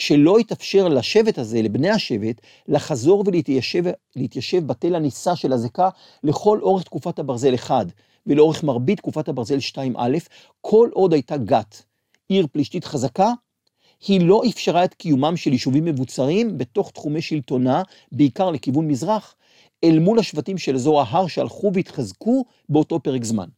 שלא 0.02 0.38
התאפשר 0.38 0.88
לשבט 0.88 1.38
הזה, 1.38 1.62
לבני 1.62 1.90
השבט, 1.90 2.40
לחזור 2.68 3.24
ולהתיישב 3.26 4.66
בתל 4.66 4.94
הנישא 4.94 5.34
של 5.34 5.52
הזקה 5.52 5.88
לכל 6.24 6.60
אורך 6.62 6.82
תקופת 6.82 7.18
הברזל 7.18 7.54
1, 7.54 7.86
ולאורך 8.26 8.64
מרבית 8.64 8.98
תקופת 8.98 9.28
הברזל 9.28 9.58
2א, 9.58 10.00
כל 10.60 10.88
עוד 10.92 11.12
הייתה 11.12 11.36
גת, 11.36 11.82
עיר 12.28 12.46
פלישתית 12.52 12.84
חזקה, 12.84 13.32
היא 14.08 14.20
לא 14.20 14.42
אפשרה 14.50 14.84
את 14.84 14.94
קיומם 14.94 15.36
של 15.36 15.52
יישובים 15.52 15.84
מבוצרים 15.84 16.58
בתוך 16.58 16.90
תחומי 16.90 17.22
שלטונה, 17.22 17.82
בעיקר 18.12 18.50
לכיוון 18.50 18.88
מזרח, 18.88 19.34
אל 19.84 19.98
מול 19.98 20.18
השבטים 20.18 20.58
של 20.58 20.74
אזור 20.74 21.00
ההר 21.00 21.26
שהלכו 21.26 21.70
והתחזקו 21.74 22.44
באותו 22.68 23.00
פרק 23.00 23.24
זמן. 23.24 23.48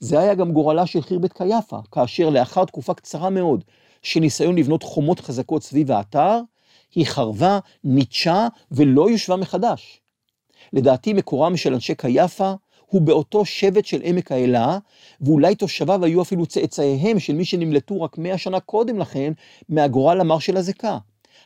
זה 0.00 0.20
היה 0.20 0.34
גם 0.34 0.52
גורלה 0.52 0.86
של 0.86 1.02
חיר 1.02 1.18
בית 1.18 1.32
קייפה, 1.32 1.78
כאשר 1.92 2.30
לאחר 2.30 2.64
תקופה 2.64 2.94
קצרה 2.94 3.30
מאוד 3.30 3.64
של 4.06 4.20
ניסיון 4.20 4.58
לבנות 4.58 4.82
חומות 4.82 5.20
חזקות 5.20 5.62
סביב 5.62 5.90
האתר, 5.90 6.40
היא 6.94 7.06
חרבה, 7.06 7.58
ניטשה 7.84 8.48
ולא 8.70 9.10
יושבה 9.10 9.36
מחדש. 9.36 10.00
לדעתי 10.72 11.12
מקורם 11.12 11.56
של 11.56 11.74
אנשי 11.74 11.94
קייפה 11.94 12.52
הוא 12.86 13.02
באותו 13.02 13.44
שבט 13.44 13.84
של 13.84 14.00
עמק 14.04 14.32
האלה, 14.32 14.78
ואולי 15.20 15.54
תושביו 15.54 16.04
היו 16.04 16.22
אפילו 16.22 16.46
צאצאיהם 16.46 17.18
של 17.18 17.34
מי 17.34 17.44
שנמלטו 17.44 18.02
רק 18.02 18.18
מאה 18.18 18.38
שנה 18.38 18.60
קודם 18.60 18.98
לכן 18.98 19.32
מהגורל 19.68 20.20
המר 20.20 20.38
של 20.38 20.56
הזקה. 20.56 20.98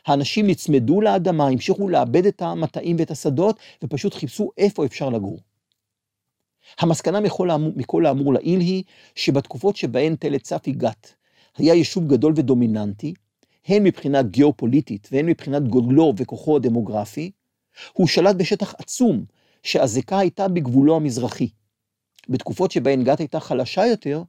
האנשים 0.05 0.47
נצמדו 0.47 1.01
לאדמה, 1.01 1.47
המשיכו 1.47 1.89
לאבד 1.89 2.25
את 2.25 2.41
המטעים 2.41 2.95
ואת 2.99 3.11
השדות, 3.11 3.59
ופשוט 3.83 4.13
חיפשו 4.13 4.49
איפה 4.57 4.85
אפשר 4.85 5.09
לגור. 5.09 5.39
המסקנה 6.79 7.19
מכל 7.19 7.49
האמור, 7.49 7.71
מכל 7.75 8.05
האמור 8.05 8.33
לעיל 8.33 8.59
היא 8.59 8.83
שבתקופות 9.15 9.75
שבהן 9.75 10.15
תל 10.15 10.37
צפי 10.37 10.71
גת 10.71 11.20
היה 11.57 11.73
יישוב 11.73 12.07
גדול 12.07 12.33
ודומיננטי, 12.35 13.13
הן 13.67 13.83
מבחינה 13.83 14.21
גיאופוליטית 14.21 15.09
והן 15.11 15.25
מבחינת 15.25 15.67
גודלו 15.67 16.13
וכוחו 16.17 16.55
הדמוגרפי, 16.55 17.31
הוא 17.93 18.07
שלט 18.07 18.35
בשטח 18.35 18.75
עצום 18.77 19.25
שהזקה 19.63 20.19
הייתה 20.19 20.47
בגבולו 20.47 20.95
המזרחי. 20.95 21.49
בתקופות 22.29 22.71
שבהן 22.71 23.03
גת 23.03 23.19
הייתה 23.19 23.39
חלשה 23.39 23.85
יותר, 23.85 24.23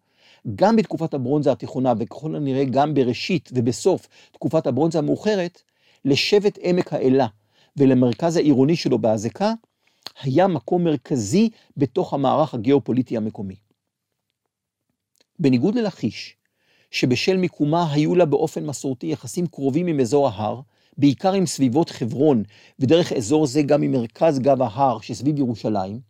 גם 0.54 0.76
בתקופת 0.76 1.14
הברונזה 1.14 1.52
התיכונה 1.52 1.92
וככל 1.98 2.36
הנראה 2.36 2.64
גם 2.64 2.94
בראשית 2.94 3.50
ובסוף 3.52 4.08
תקופת 4.32 4.66
הברונזה 4.66 4.98
המאוחרת, 4.98 5.62
לשבט 6.04 6.58
עמק 6.62 6.92
האלה 6.92 7.26
ולמרכז 7.76 8.36
העירוני 8.36 8.76
שלו 8.76 8.98
בהזקה, 8.98 9.52
היה 10.22 10.46
מקום 10.46 10.84
מרכזי 10.84 11.50
בתוך 11.76 12.14
המערך 12.14 12.54
הגיאופוליטי 12.54 13.16
המקומי. 13.16 13.56
בניגוד 15.38 15.74
ללכיש, 15.74 16.36
שבשל 16.92 17.36
מיקומה 17.36 17.92
היו 17.92 18.14
לה 18.14 18.24
באופן 18.24 18.66
מסורתי 18.66 19.06
יחסים 19.06 19.46
קרובים 19.46 19.86
עם 19.86 20.00
אזור 20.00 20.28
ההר, 20.28 20.60
בעיקר 20.98 21.32
עם 21.32 21.46
סביבות 21.46 21.90
חברון, 21.90 22.42
ודרך 22.78 23.12
אזור 23.12 23.46
זה 23.46 23.62
גם 23.62 23.80
ממרכז 23.80 24.38
גב 24.38 24.62
ההר 24.62 25.00
שסביב 25.00 25.38
ירושלים, 25.38 26.00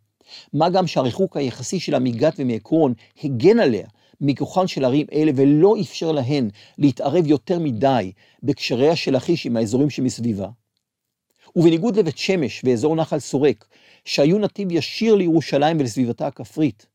מה 0.53 0.69
גם 0.69 0.87
שהריחוק 0.87 1.37
היחסי 1.37 1.79
שלה 1.79 1.99
מגת 1.99 2.33
ומעקרון 2.37 2.93
הגן 3.23 3.59
עליה 3.59 3.87
מכוחן 4.21 4.67
של 4.67 4.85
ערים 4.85 5.05
אלה 5.13 5.31
ולא 5.35 5.75
אפשר 5.81 6.11
להן 6.11 6.49
להתערב 6.77 7.27
יותר 7.27 7.59
מדי 7.59 8.11
בקשריה 8.43 8.95
של 8.95 9.15
לכיש 9.15 9.45
עם 9.45 9.57
האזורים 9.57 9.89
שמסביבה. 9.89 10.47
ובניגוד 11.55 11.95
לבית 11.95 12.17
שמש 12.17 12.61
ואזור 12.65 12.95
נחל 12.95 13.19
סורק, 13.19 13.67
שהיו 14.05 14.39
נתיב 14.39 14.71
ישיר 14.71 15.15
לירושלים 15.15 15.79
ולסביבתה 15.79 16.27
הכפרית, 16.27 16.85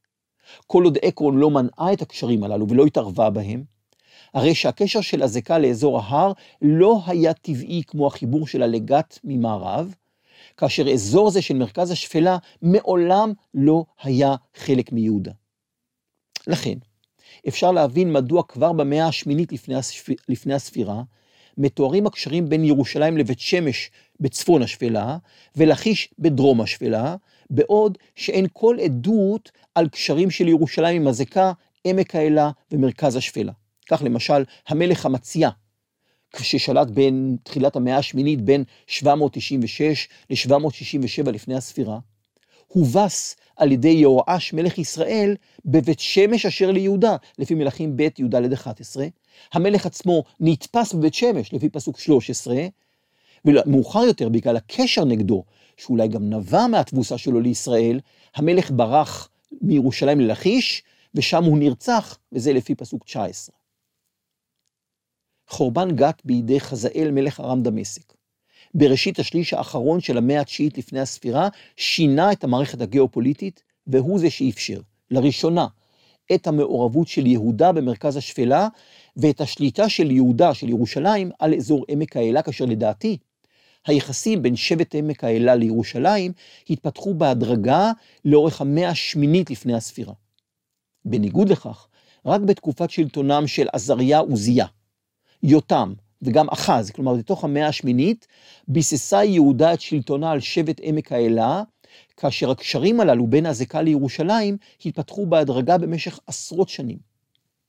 כל 0.66 0.84
עוד 0.84 0.98
עקרון 1.02 1.38
לא 1.38 1.50
מנעה 1.50 1.92
את 1.92 2.02
הקשרים 2.02 2.44
הללו 2.44 2.68
ולא 2.68 2.86
התערבה 2.86 3.30
בהם, 3.30 3.77
הרי 4.34 4.54
שהקשר 4.54 5.00
של 5.00 5.22
הזקה 5.22 5.58
לאזור 5.58 6.00
ההר 6.00 6.32
לא 6.62 7.00
היה 7.06 7.32
טבעי 7.32 7.82
כמו 7.86 8.06
החיבור 8.06 8.46
שלה 8.46 8.66
לגת 8.66 9.18
ממערב, 9.24 9.94
כאשר 10.56 10.92
אזור 10.92 11.30
זה 11.30 11.42
של 11.42 11.56
מרכז 11.56 11.90
השפלה 11.90 12.38
מעולם 12.62 13.32
לא 13.54 13.84
היה 14.02 14.34
חלק 14.54 14.92
מיהודה. 14.92 15.32
לכן, 16.46 16.74
אפשר 17.48 17.72
להבין 17.72 18.12
מדוע 18.12 18.42
כבר 18.42 18.72
במאה 18.72 19.06
השמינית 19.06 19.52
לפני, 19.52 19.74
הספ... 19.74 20.08
לפני 20.28 20.54
הספירה, 20.54 21.02
מתוארים 21.58 22.06
הקשרים 22.06 22.48
בין 22.48 22.64
ירושלים 22.64 23.16
לבית 23.16 23.40
שמש 23.40 23.90
בצפון 24.20 24.62
השפלה, 24.62 25.16
ולכיש 25.56 26.14
בדרום 26.18 26.60
השפלה, 26.60 27.16
בעוד 27.50 27.98
שאין 28.14 28.46
כל 28.52 28.76
עדות 28.84 29.50
על 29.74 29.88
קשרים 29.88 30.30
של 30.30 30.48
ירושלים 30.48 31.02
עם 31.02 31.08
הזקה, 31.08 31.52
עמק 31.84 32.14
האלה 32.14 32.50
ומרכז 32.72 33.16
השפלה. 33.16 33.52
כך 33.88 34.02
למשל, 34.02 34.44
המלך 34.68 35.06
המציע, 35.06 35.50
ששלט 36.36 36.88
בין 36.88 37.36
תחילת 37.42 37.76
המאה 37.76 37.96
השמינית, 37.96 38.40
בין 38.42 38.64
796 38.86 40.08
ל-767 40.30 41.30
לפני 41.30 41.54
הספירה, 41.54 41.98
הובס 42.68 43.36
על 43.56 43.72
ידי 43.72 43.88
יהואש 43.88 44.52
מלך 44.52 44.78
ישראל 44.78 45.36
בבית 45.64 46.00
שמש 46.00 46.46
אשר 46.46 46.70
ליהודה, 46.70 47.16
לפי 47.38 47.54
מלכים 47.54 47.96
ב' 47.96 48.00
י"ד 48.00 48.52
11. 48.52 49.06
המלך 49.52 49.86
עצמו 49.86 50.24
נתפס 50.40 50.92
בבית 50.92 51.14
שמש, 51.14 51.52
לפי 51.52 51.68
פסוק 51.68 51.98
13, 51.98 52.56
ומאוחר 53.44 54.00
יותר, 54.00 54.28
בגלל 54.28 54.56
הקשר 54.56 55.04
נגדו, 55.04 55.44
שאולי 55.76 56.08
גם 56.08 56.30
נבע 56.30 56.66
מהתבוסה 56.66 57.18
שלו 57.18 57.40
לישראל, 57.40 58.00
המלך 58.34 58.70
ברח 58.70 59.28
מירושלים 59.62 60.20
ללכיש, 60.20 60.82
ושם 61.14 61.44
הוא 61.44 61.58
נרצח, 61.58 62.18
וזה 62.32 62.52
לפי 62.52 62.74
פסוק 62.74 63.04
19. 63.04 63.57
חורבן 65.48 65.96
גת 65.96 66.22
בידי 66.24 66.60
חזאל 66.60 67.10
מלך 67.12 67.40
ארם 67.40 67.62
דמשק. 67.62 68.12
בראשית 68.74 69.18
השליש 69.18 69.54
האחרון 69.54 70.00
של 70.00 70.18
המאה 70.18 70.40
התשיעית 70.40 70.78
לפני 70.78 71.00
הספירה, 71.00 71.48
שינה 71.76 72.32
את 72.32 72.44
המערכת 72.44 72.80
הגיאופוליטית, 72.80 73.62
והוא 73.86 74.18
זה 74.18 74.30
שאפשר, 74.30 74.80
לראשונה, 75.10 75.66
את 76.34 76.46
המעורבות 76.46 77.08
של 77.08 77.26
יהודה 77.26 77.72
במרכז 77.72 78.16
השפלה, 78.16 78.68
ואת 79.16 79.40
השליטה 79.40 79.88
של 79.88 80.10
יהודה, 80.10 80.54
של 80.54 80.68
ירושלים, 80.68 81.30
על 81.38 81.54
אזור 81.54 81.84
עמק 81.88 82.16
האלה, 82.16 82.42
כאשר 82.42 82.64
לדעתי, 82.64 83.16
היחסים 83.86 84.42
בין 84.42 84.56
שבט 84.56 84.94
עמק 84.94 85.24
האלה 85.24 85.54
לירושלים 85.54 86.32
התפתחו 86.70 87.14
בהדרגה 87.14 87.92
לאורך 88.24 88.60
המאה 88.60 88.88
השמינית 88.88 89.50
לפני 89.50 89.74
הספירה. 89.74 90.14
בניגוד 91.04 91.48
לכך, 91.48 91.88
רק 92.26 92.40
בתקופת 92.40 92.90
שלטונם 92.90 93.46
של 93.46 93.66
עזריה 93.72 94.18
עוזיה, 94.18 94.66
יותם 95.42 95.92
וגם 96.22 96.48
אחז, 96.48 96.90
כלומר 96.90 97.14
בתוך 97.14 97.44
המאה 97.44 97.68
השמינית, 97.68 98.26
ביססה 98.68 99.24
יהודה 99.24 99.74
את 99.74 99.80
שלטונה 99.80 100.30
על 100.30 100.40
שבט 100.40 100.80
עמק 100.82 101.12
האלה, 101.12 101.62
כאשר 102.16 102.50
הקשרים 102.50 103.00
הללו 103.00 103.26
בין 103.26 103.46
הזקה 103.46 103.82
לירושלים 103.82 104.56
התפתחו 104.86 105.26
בהדרגה 105.26 105.78
במשך 105.78 106.18
עשרות 106.26 106.68
שנים. 106.68 106.98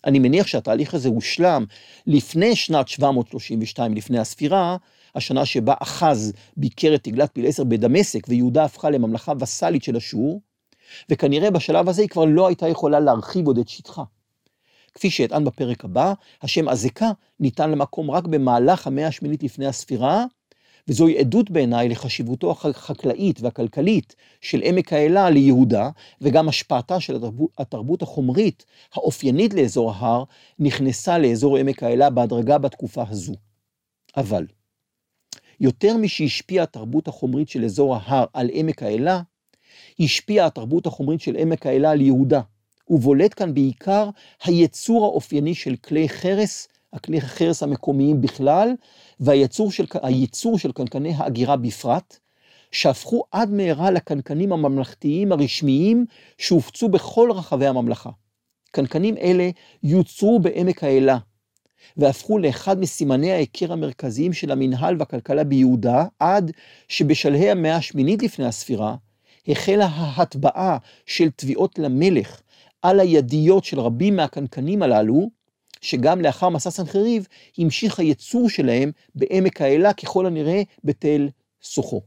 אני 0.06 0.20
מניח 0.20 0.48
שהתהליך 0.48 0.94
הזה 0.94 1.10
הושלם 1.10 1.66
לפני 2.08 2.56
שנת 2.56 2.88
732 2.88 3.94
לפני 3.94 4.20
הספירה, 4.20 4.78
השנה 5.16 5.46
שבה 5.46 5.74
אחז 5.80 6.34
ביקר 6.58 6.96
את 6.96 7.04
תגלת 7.04 7.30
פיל 7.34 7.48
עשר 7.48 7.64
בדמשק 7.64 8.28
ויהודה 8.28 8.64
הפכה 8.64 8.90
לממלכה 8.90 9.34
וסאלית 9.40 9.84
של 9.84 9.96
אשור, 9.96 10.42
וכנראה 11.10 11.52
בשלב 11.52 11.90
הזה 11.90 12.02
היא 12.02 12.10
כבר 12.10 12.26
לא 12.26 12.48
הייתה 12.48 12.68
יכולה 12.68 13.00
להרחיב 13.00 13.48
עוד 13.48 13.58
את 13.58 13.70
שטחה. 13.70 14.04
כפי 15.00 15.10
שאטען 15.10 15.46
בפרק 15.46 15.86
הבא, 15.86 16.14
השם 16.42 16.68
עזקה 16.68 17.12
ניתן 17.40 17.72
למקום 17.72 18.12
רק 18.12 18.26
במהלך 18.26 18.88
המאה 18.88 19.08
השמינית 19.08 19.44
לפני 19.44 19.66
הספירה, 19.66 20.26
וזוהי 20.88 21.18
עדות 21.18 21.50
בעיניי 21.50 21.90
לחשיבותו 21.90 22.52
החקלאית 22.52 23.42
והכלכלית 23.42 24.16
של 24.42 24.62
עמק 24.64 24.94
האלה 24.94 25.30
ליהודה, 25.30 25.90
וגם 26.22 26.50
השפעתה 26.50 27.00
של 27.00 27.16
התרבות, 27.16 27.50
התרבות 27.58 28.02
החומרית 28.02 28.66
האופיינית 28.94 29.54
לאזור 29.54 29.92
ההר, 29.92 30.24
נכנסה 30.60 31.18
לאזור 31.18 31.58
עמק 31.58 31.84
האלה 31.84 32.10
בהדרגה 32.10 32.58
בתקופה 32.58 33.04
הזו. 33.10 33.34
אבל, 34.18 34.46
יותר 35.60 35.98
משהשפיעה 35.98 36.64
התרבות 36.64 37.08
החומרית 37.08 37.50
של 37.50 37.66
אזור 37.66 37.96
ההר 37.96 38.26
על 38.34 38.50
עמק 38.54 38.84
האלה, 38.84 39.22
השפיעה 40.00 40.46
התרבות 40.46 40.86
החומרית 40.86 41.22
של 41.22 41.36
עמק 41.36 41.66
האלה 41.66 41.92
על 41.92 42.02
יהודה. 42.02 42.42
ובולט 42.90 43.34
כאן 43.36 43.54
בעיקר 43.54 44.10
היצור 44.44 45.06
האופייני 45.06 45.56
של 45.56 45.76
כלי 45.76 46.10
חרס, 46.10 46.68
הכלי 46.94 47.18
החרס 47.18 47.64
המקומיים 47.64 48.22
בכלל, 48.22 48.74
והייצור 49.20 49.72
של, 49.72 49.86
של 50.58 50.72
קנקני 50.72 51.14
האגירה 51.18 51.58
בפרט, 51.58 52.18
שהפכו 52.72 53.24
עד 53.32 53.52
מהרה 53.52 53.92
לקנקנים 53.92 54.52
הממלכתיים 54.52 55.32
הרשמיים 55.32 56.06
שהופצו 56.38 56.90
בכל 56.90 57.32
רחבי 57.36 57.68
הממלכה. 57.68 58.10
קנקנים 58.72 59.18
אלה 59.18 59.50
יוצרו 59.84 60.40
בעמק 60.40 60.84
האלה, 60.84 61.18
והפכו 61.98 62.38
לאחד 62.38 62.80
מסימני 62.80 63.32
ההיכר 63.32 63.74
המרכזיים 63.74 64.34
של 64.34 64.52
המנהל 64.52 64.96
והכלכלה 65.00 65.44
ביהודה, 65.44 66.06
עד 66.20 66.52
שבשלהי 66.88 67.52
המאה 67.52 67.76
השמינית 67.76 68.24
לפני 68.24 68.46
הספירה, 68.46 68.96
החלה 69.48 69.86
ההטבעה 69.86 70.78
של 71.06 71.30
תביעות 71.36 71.80
למלך 71.80 72.42
על 72.82 73.00
הידיות 73.00 73.64
של 73.64 73.80
רבים 73.80 74.16
מהקנקנים 74.16 74.84
הללו, 74.84 75.30
שגם 75.82 76.22
לאחר 76.22 76.50
מסע 76.50 76.70
סנחריב 76.70 77.28
המשיך 77.58 78.00
הייצור 78.00 78.50
שלהם 78.50 78.92
בעמק 79.16 79.62
האלה 79.62 79.94
ככל 79.94 80.26
הנראה 80.26 80.62
בתל 80.84 81.30
סוחו. 81.64 82.02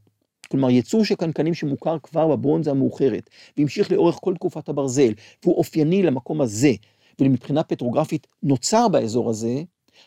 כלומר, 0.51 0.71
ייצור 0.71 1.05
של 1.05 1.15
קנקנים 1.15 1.55
שמוכר 1.55 1.97
כבר 2.03 2.29
בברונזה 2.29 2.71
המאוחרת, 2.71 3.31
והמשיך 3.57 3.93
לאורך 3.93 4.19
כל 4.21 4.35
תקופת 4.35 4.69
הברזל, 4.69 5.13
והוא 5.43 5.57
אופייני 5.57 6.03
למקום 6.03 6.41
הזה, 6.41 6.73
ומבחינה 7.21 7.63
פטרוגרפית 7.63 8.27
נוצר 8.43 8.89
באזור 8.89 9.31
הזה, 9.31 9.63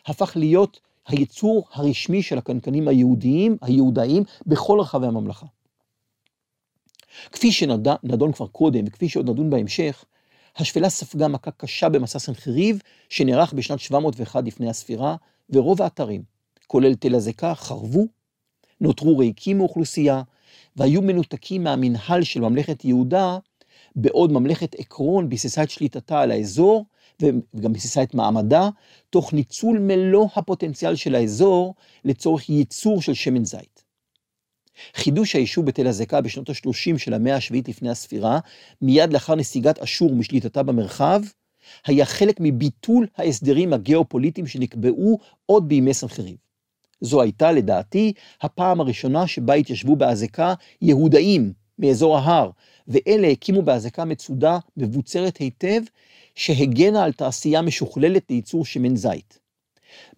הפך 0.06 0.32
להיות 0.36 0.80
הייצור 1.08 1.68
הרשמי 1.72 2.22
של 2.22 2.38
הקנקנים 2.38 2.88
היהודיים, 2.88 3.56
היהודאים, 3.62 4.22
בכל 4.46 4.80
רחבי 4.80 5.06
הממלכה. 5.06 5.46
כפי 7.32 7.52
שנדון 7.52 8.32
כבר 8.32 8.46
קודם, 8.46 8.84
וכפי 8.86 9.08
שעוד 9.08 9.30
נדון 9.30 9.50
בהמשך, 9.50 10.04
השפלה 10.58 10.88
ספגה 10.88 11.28
מכה 11.28 11.50
קשה 11.50 11.88
במסע 11.88 12.18
סנחריב, 12.18 12.82
שנערך 13.08 13.52
בשנת 13.52 13.80
701 13.80 14.44
לפני 14.44 14.70
הספירה, 14.70 15.16
ורוב 15.50 15.82
האתרים, 15.82 16.22
כולל 16.66 16.94
תל 16.94 17.14
הזקה, 17.14 17.54
חרבו, 17.54 18.06
נותרו 18.80 19.18
ריקים 19.18 19.58
מאוכלוסייה, 19.58 20.22
והיו 20.76 21.02
מנותקים 21.02 21.64
מהמנהל 21.64 22.22
של 22.22 22.40
ממלכת 22.40 22.84
יהודה, 22.84 23.38
בעוד 23.96 24.32
ממלכת 24.32 24.74
עקרון 24.74 25.28
ביססה 25.28 25.62
את 25.62 25.70
שליטתה 25.70 26.20
על 26.20 26.30
האזור, 26.30 26.84
וגם 27.22 27.72
ביססה 27.72 28.02
את 28.02 28.14
מעמדה, 28.14 28.68
תוך 29.10 29.32
ניצול 29.32 29.78
מלוא 29.78 30.28
הפוטנציאל 30.34 30.96
של 30.96 31.14
האזור 31.14 31.74
לצורך 32.04 32.48
ייצור 32.48 33.02
של 33.02 33.14
שמן 33.14 33.44
זית. 33.44 33.75
חידוש 34.94 35.36
היישוב 35.36 35.66
בתל 35.66 35.86
הזקה 35.86 36.20
בשנות 36.20 36.50
ה-30 36.50 36.98
של 36.98 37.14
המאה 37.14 37.36
השביעית 37.36 37.68
לפני 37.68 37.90
הספירה, 37.90 38.38
מיד 38.82 39.12
לאחר 39.12 39.34
נסיגת 39.34 39.78
אשור 39.78 40.14
משליטתה 40.14 40.62
במרחב, 40.62 41.22
היה 41.86 42.04
חלק 42.04 42.36
מביטול 42.40 43.06
ההסדרים 43.16 43.72
הגיאופוליטיים 43.72 44.46
שנקבעו 44.46 45.18
עוד 45.46 45.68
בימי 45.68 45.94
סנחריב. 45.94 46.36
זו 47.00 47.22
הייתה, 47.22 47.52
לדעתי, 47.52 48.12
הפעם 48.42 48.80
הראשונה 48.80 49.26
שבה 49.26 49.54
התיישבו 49.54 49.96
באזעקה 49.96 50.54
יהודאים 50.82 51.52
מאזור 51.78 52.18
ההר, 52.18 52.50
ואלה 52.88 53.28
הקימו 53.28 53.62
באזעקה 53.62 54.04
מצודה 54.04 54.58
מבוצרת 54.76 55.36
היטב, 55.36 55.82
שהגנה 56.34 57.04
על 57.04 57.12
תעשייה 57.12 57.62
משוכללת 57.62 58.30
לייצור 58.30 58.64
שמן 58.64 58.96
זית. 58.96 59.45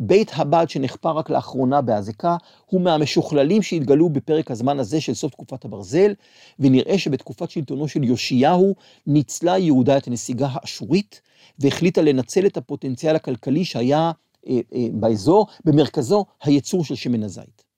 בית 0.01 0.31
הבד 0.35 0.67
שנחפר 0.69 1.11
רק 1.11 1.31
לאחרונה 1.31 1.81
באזעקה, 1.81 2.37
הוא 2.67 2.81
מהמשוכללים 2.81 3.63
שהתגלו 3.63 4.09
בפרק 4.09 4.51
הזמן 4.51 4.79
הזה 4.79 5.01
של 5.01 5.15
סוף 5.15 5.33
תקופת 5.33 5.65
הברזל, 5.65 6.13
ונראה 6.59 6.99
שבתקופת 6.99 7.51
שלטונו 7.51 7.89
של 7.89 8.05
יאשיהו 8.05 8.75
ניצלה 9.07 9.59
יהודה 9.59 9.97
את 9.97 10.07
הנסיגה 10.07 10.49
האשורית, 10.51 11.21
והחליטה 11.59 12.03
לנצל 12.03 12.47
את 12.47 12.57
הפוטנציאל 12.57 13.17
הכלכלי 13.17 13.65
שהיה 13.65 14.11
אה, 14.49 14.61
אה, 14.75 14.87
באזור, 14.93 15.47
במרכזו 15.65 16.25
הייצור 16.43 16.85
של 16.85 16.95
שמן 16.95 17.23
הזית. 17.23 17.69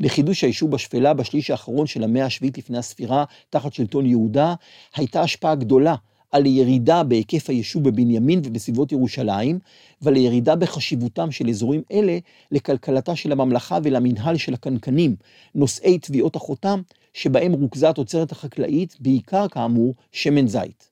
לחידוש 0.00 0.44
היישוב 0.44 0.70
בשפלה 0.70 1.14
בשליש 1.14 1.50
האחרון 1.50 1.86
של 1.86 2.04
המאה 2.04 2.24
השביעית 2.26 2.58
לפני 2.58 2.78
הספירה, 2.78 3.24
תחת 3.50 3.72
שלטון 3.72 4.06
יהודה, 4.06 4.54
הייתה 4.96 5.20
השפעה 5.20 5.54
גדולה 5.54 5.94
על 6.30 6.46
ירידה 6.46 7.02
בהיקף 7.02 7.50
היישוב 7.50 7.84
בבנימין 7.84 8.40
ובסביבות 8.44 8.92
ירושלים, 8.92 9.58
ועל 10.02 10.16
ירידה 10.16 10.56
בחשיבותם 10.56 11.30
של 11.30 11.48
אזורים 11.48 11.82
אלה 11.92 12.18
לכלכלתה 12.52 13.16
של 13.16 13.32
הממלכה 13.32 13.78
ולמנהל 13.82 14.36
של 14.36 14.54
הקנקנים, 14.54 15.16
נושאי 15.54 15.98
תביעות 15.98 16.36
החותם, 16.36 16.80
שבהם 17.14 17.52
רוכזה 17.52 17.88
התוצרת 17.88 18.32
החקלאית, 18.32 18.96
בעיקר 19.00 19.48
כאמור 19.48 19.94
שמן 20.12 20.48
זית. 20.48 20.90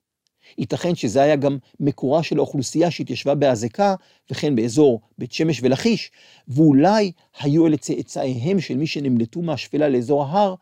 ייתכן 0.57 0.95
שזה 0.95 1.21
היה 1.21 1.35
גם 1.35 1.57
מקורה 1.79 2.23
של 2.23 2.37
האוכלוסייה 2.37 2.91
שהתיישבה 2.91 3.35
באזעקה, 3.35 3.95
וכן 4.31 4.55
באזור 4.55 5.01
בית 5.17 5.31
שמש 5.31 5.59
ולכיש, 5.63 6.11
ואולי 6.47 7.11
היו 7.39 7.67
אלה 7.67 7.77
צאצאיהם 7.77 8.59
של 8.59 8.77
מי 8.77 8.87
שנמלטו 8.87 9.41
מהשפלה 9.41 9.89
לאזור 9.89 10.23
ההר 10.23 10.55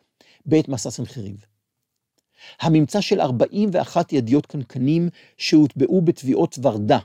בעת 0.46 0.70
מסע 0.70 0.92
סנחריב. 0.92 1.46
הממצא 2.62 3.02
של 3.02 3.22
41 3.22 4.14
ידיות 4.14 4.46
קנקנים 4.46 5.10
שהוטבעו 5.38 6.02
בתביעות 6.02 6.60
ורדה, 6.62 7.00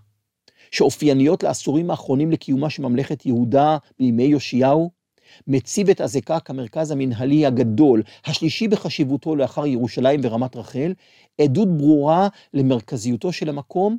שאופייניות 0.71 1.43
לעשורים 1.43 1.91
האחרונים 1.91 2.33
לקיומה 2.33 2.71
של 2.71 2.83
ממלכת 2.83 3.27
יהודה 3.27 3.77
בימי 3.99 4.25
יאשיהו, 4.25 4.91
מציב 5.47 5.91
את 5.91 6.01
אזעקה 6.01 6.41
כמרכז 6.41 6.91
המנהלי 6.91 7.47
הגדול, 7.47 8.03
השלישי 8.27 8.69
בחשיבותו 8.69 9.37
לאחר 9.37 9.67
ירושלים 9.67 10.21
ורמת 10.23 10.57
רחל, 10.57 10.93
עדות 11.41 11.77
ברורה 11.77 12.29
למרכזיותו 12.55 13.33
של 13.33 13.49
המקום 13.49 13.97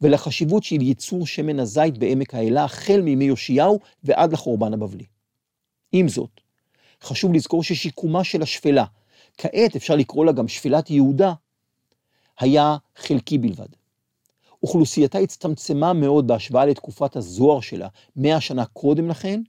ולחשיבות 0.00 0.64
של 0.64 0.82
ייצור 0.82 1.26
שמן 1.26 1.60
הזית 1.60 1.98
בעמק 1.98 2.34
האלה 2.34 2.64
החל 2.64 3.00
מימי 3.00 3.24
יאשיהו 3.24 3.78
ועד 4.04 4.32
לחורבן 4.32 4.72
הבבלי. 4.72 5.04
עם 5.92 6.08
זאת, 6.08 6.40
חשוב 7.02 7.34
לזכור 7.34 7.62
ששיקומה 7.62 8.24
של 8.24 8.42
השפלה, 8.42 8.84
כעת 9.38 9.76
אפשר 9.76 9.96
לקרוא 9.96 10.24
לה 10.24 10.32
גם 10.32 10.48
שפלת 10.48 10.90
יהודה, 10.90 11.32
היה 12.40 12.76
חלקי 12.96 13.38
בלבד. 13.38 13.68
אוכלוסייתה 14.62 15.18
הצטמצמה 15.18 15.92
מאוד 15.92 16.26
בהשוואה 16.26 16.66
לתקופת 16.66 17.16
הזוהר 17.16 17.60
שלה, 17.60 17.88
מאה 18.16 18.40
שנה 18.40 18.64
קודם 18.64 19.08
לכן. 19.08 19.40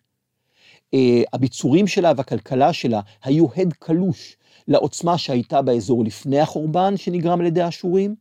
אה, 0.94 1.22
הביצורים 1.34 1.88
שלה 1.88 2.12
והכלכלה 2.18 2.74
שלה 2.74 3.02
היו 3.24 3.48
הד 3.56 3.74
קלוש 3.74 4.38
לעוצמה 4.68 5.18
שהייתה 5.18 5.62
באזור 5.62 6.04
לפני 6.04 6.40
החורבן 6.40 6.98
שנגרם 6.98 7.40
על 7.40 7.46
ידי 7.46 7.62
האשורים, 7.62 8.16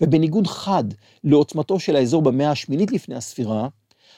ובניגוד 0.00 0.46
חד 0.46 0.84
לעוצמתו 1.24 1.80
של 1.80 1.96
האזור 1.96 2.22
במאה 2.22 2.50
השמינית 2.50 2.92
לפני 2.92 3.14
הספירה, 3.14 3.68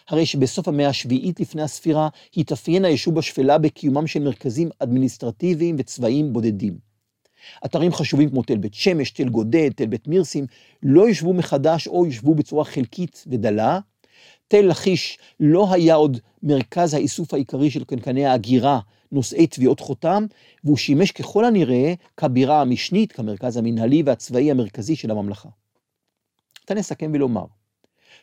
הרי 0.09 0.27
שבסוף 0.27 0.69
המאה 0.69 0.89
השביעית 0.89 1.41
לפני 1.41 1.63
הספירה 1.63 2.09
התאפיין 2.37 2.85
היישוב 2.85 3.15
בשפלה 3.15 3.59
בקיומם 3.59 4.07
של 4.07 4.23
מרכזים 4.23 4.69
אדמיניסטרטיביים 4.79 5.77
וצבאיים 5.79 6.33
בודדים. 6.33 6.89
אתרים 7.64 7.92
חשובים 7.92 8.31
כמו 8.31 8.42
תל 8.42 8.57
בית 8.57 8.74
שמש, 8.74 9.11
תל 9.11 9.29
גודד, 9.29 9.70
תל 9.76 9.87
בית 9.87 10.09
מירסים, 10.09 10.46
לא 10.83 11.09
יושבו 11.09 11.35
מחדש 11.35 11.88
או 11.88 12.07
יושבו 12.07 12.35
בצורה 12.35 12.64
חלקית 12.64 13.24
ודלה. 13.26 13.81
תל 14.48 14.61
לכיש 14.61 15.18
לא 15.40 15.72
היה 15.72 15.94
עוד 15.94 16.18
מרכז 16.42 16.94
האיסוף 16.94 17.35
העיקרי 17.35 17.70
של 17.70 17.85
קנקני 17.85 18.26
ההגירה, 18.26 18.81
נושאי 19.12 19.46
תביעות 19.46 19.81
חותם, 19.81 20.26
והוא 20.64 20.76
שימש 20.76 21.12
ככל 21.12 21.44
הנראה 21.44 21.94
כבירה 22.16 22.61
המשנית, 22.61 23.12
כמרכז 23.12 23.57
המנהלי 23.57 24.03
והצבאי 24.07 24.50
המרכזי 24.50 24.96
של 24.96 25.11
הממלכה. 25.11 25.48
ניתן 26.61 26.76
לסכם 26.76 27.11
ולומר, 27.14 27.44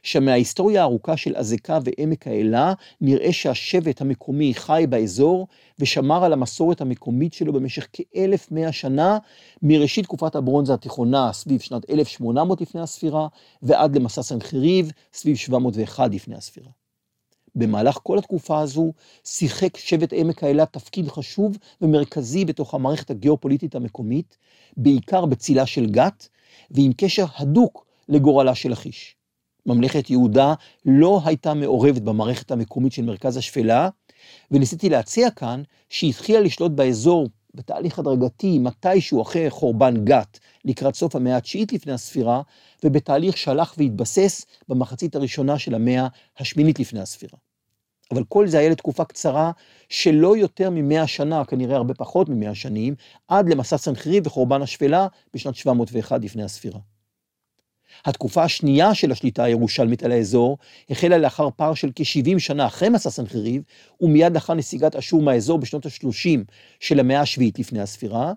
שמההיסטוריה 0.08 0.82
הארוכה 0.82 1.18
של 1.18 1.36
אזעקה 1.36 1.80
ועמק 1.84 2.28
האלה, 2.28 2.74
נראה 3.02 3.34
שהשבט 3.34 4.02
המקומי 4.02 4.54
חי 4.54 4.86
באזור 4.90 5.48
ושמר 5.80 6.24
על 6.24 6.34
המסורת 6.34 6.82
המקומית 6.82 7.34
שלו 7.34 7.54
במשך 7.54 7.88
כאלף 7.94 8.52
מאה 8.52 8.72
שנה, 8.72 9.18
מראשית 9.62 10.06
תקופת 10.06 10.36
הברונזה 10.36 10.74
התיכונה 10.74 11.34
סביב 11.34 11.62
שנת 11.62 11.90
1800 11.90 12.62
לפני 12.62 12.82
הספירה, 12.82 13.28
ועד 13.62 13.96
למסע 13.96 14.24
סנחריב 14.24 14.92
סביב 15.14 15.36
701 15.36 16.14
לפני 16.14 16.36
הספירה. 16.36 16.70
במהלך 17.56 18.00
כל 18.04 18.18
התקופה 18.18 18.60
הזו 18.60 18.94
שיחק 19.24 19.78
שבט 19.78 20.14
עמק 20.14 20.44
האלה 20.44 20.66
תפקיד 20.66 21.08
חשוב 21.08 21.58
ומרכזי 21.82 22.46
בתוך 22.46 22.74
המערכת 22.74 23.10
הגיאופוליטית 23.10 23.76
המקומית, 23.76 24.38
בעיקר 24.78 25.26
בצילה 25.26 25.66
של 25.66 25.86
גת, 25.86 26.28
ועם 26.72 26.92
קשר 26.98 27.26
הדוק 27.38 27.86
לגורלה 28.10 28.56
של 28.56 28.72
לכיש. 28.72 29.17
ממלכת 29.68 30.10
יהודה 30.10 30.54
לא 30.86 31.22
הייתה 31.26 31.54
מעורבת 31.54 32.02
במערכת 32.02 32.52
המקומית 32.52 32.94
של 32.94 33.02
מרכז 33.02 33.38
השפלה, 33.38 33.90
וניסיתי 34.52 34.90
להציע 34.90 35.32
כאן 35.32 35.64
שהיא 35.90 36.10
התחילה 36.10 36.40
לשלוט 36.40 36.72
באזור 36.72 37.30
בתהליך 37.54 38.00
הדרגתי 38.00 38.60
מתישהו 38.60 39.22
אחרי 39.22 39.50
חורבן 39.50 40.06
גת 40.06 40.40
לקראת 40.66 40.96
סוף 40.96 41.16
המאה 41.16 41.38
התשיעית 41.38 41.74
לפני 41.74 41.94
הספירה, 41.94 42.42
ובתהליך 42.84 43.38
שהלך 43.38 43.74
והתבסס 43.78 44.46
במחצית 44.70 45.16
הראשונה 45.16 45.60
של 45.60 45.76
המאה 45.76 46.08
השמינית 46.40 46.80
לפני 46.80 47.00
הספירה. 47.00 47.38
אבל 48.12 48.24
כל 48.24 48.48
זה 48.48 48.60
היה 48.60 48.70
לתקופה 48.70 49.06
קצרה 49.06 49.52
שלא 49.90 50.38
יותר 50.38 50.70
ממאה 50.70 51.08
שנה, 51.08 51.46
כנראה 51.46 51.76
הרבה 51.76 51.94
פחות 51.94 52.30
ממאה 52.30 52.56
שנים, 52.56 52.96
עד 53.28 53.50
למסע 53.50 53.78
סנחריב 53.78 54.28
וחורבן 54.28 54.62
השפלה 54.62 55.08
בשנת 55.34 55.56
701 55.56 56.22
לפני 56.24 56.44
הספירה. 56.44 56.80
התקופה 58.06 58.44
השנייה 58.44 58.94
של 58.94 59.12
השליטה 59.12 59.44
הירושלמית 59.44 60.04
על 60.04 60.12
האזור 60.12 60.58
החלה 60.90 61.18
לאחר 61.18 61.50
פער 61.56 61.74
של 61.74 61.90
כ-70 61.96 62.40
שנה 62.40 62.66
אחרי 62.66 62.90
מסע 62.90 63.10
סנחריב, 63.10 63.62
ומיד 64.02 64.34
לאחר 64.34 64.54
נסיגת 64.54 64.96
אשור 64.96 65.22
מהאזור 65.22 65.60
בשנות 65.60 65.86
ה-30 65.86 66.40
של 66.80 67.00
המאה 67.00 67.22
השביעית 67.22 67.60
לפני 67.60 67.82
הספירה. 67.82 68.34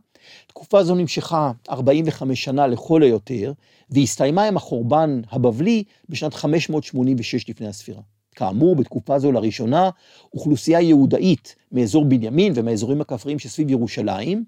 תקופה 0.46 0.84
זו 0.84 0.94
נמשכה 0.94 1.52
45 1.70 2.44
שנה 2.44 2.66
לכל 2.66 3.02
היותר, 3.02 3.52
והסתיימה 3.90 4.44
עם 4.44 4.56
החורבן 4.56 5.20
הבבלי 5.30 5.84
בשנת 6.08 6.34
586 6.34 7.48
לפני 7.48 7.66
הספירה. 7.66 8.00
כאמור, 8.34 8.76
בתקופה 8.76 9.18
זו 9.18 9.32
לראשונה, 9.32 9.90
אוכלוסייה 10.34 10.80
יהודאית 10.80 11.56
מאזור 11.72 12.04
בנימין 12.04 12.52
ומהאזורים 12.56 13.00
הכפריים 13.00 13.38
שסביב 13.38 13.70
ירושלים, 13.70 14.44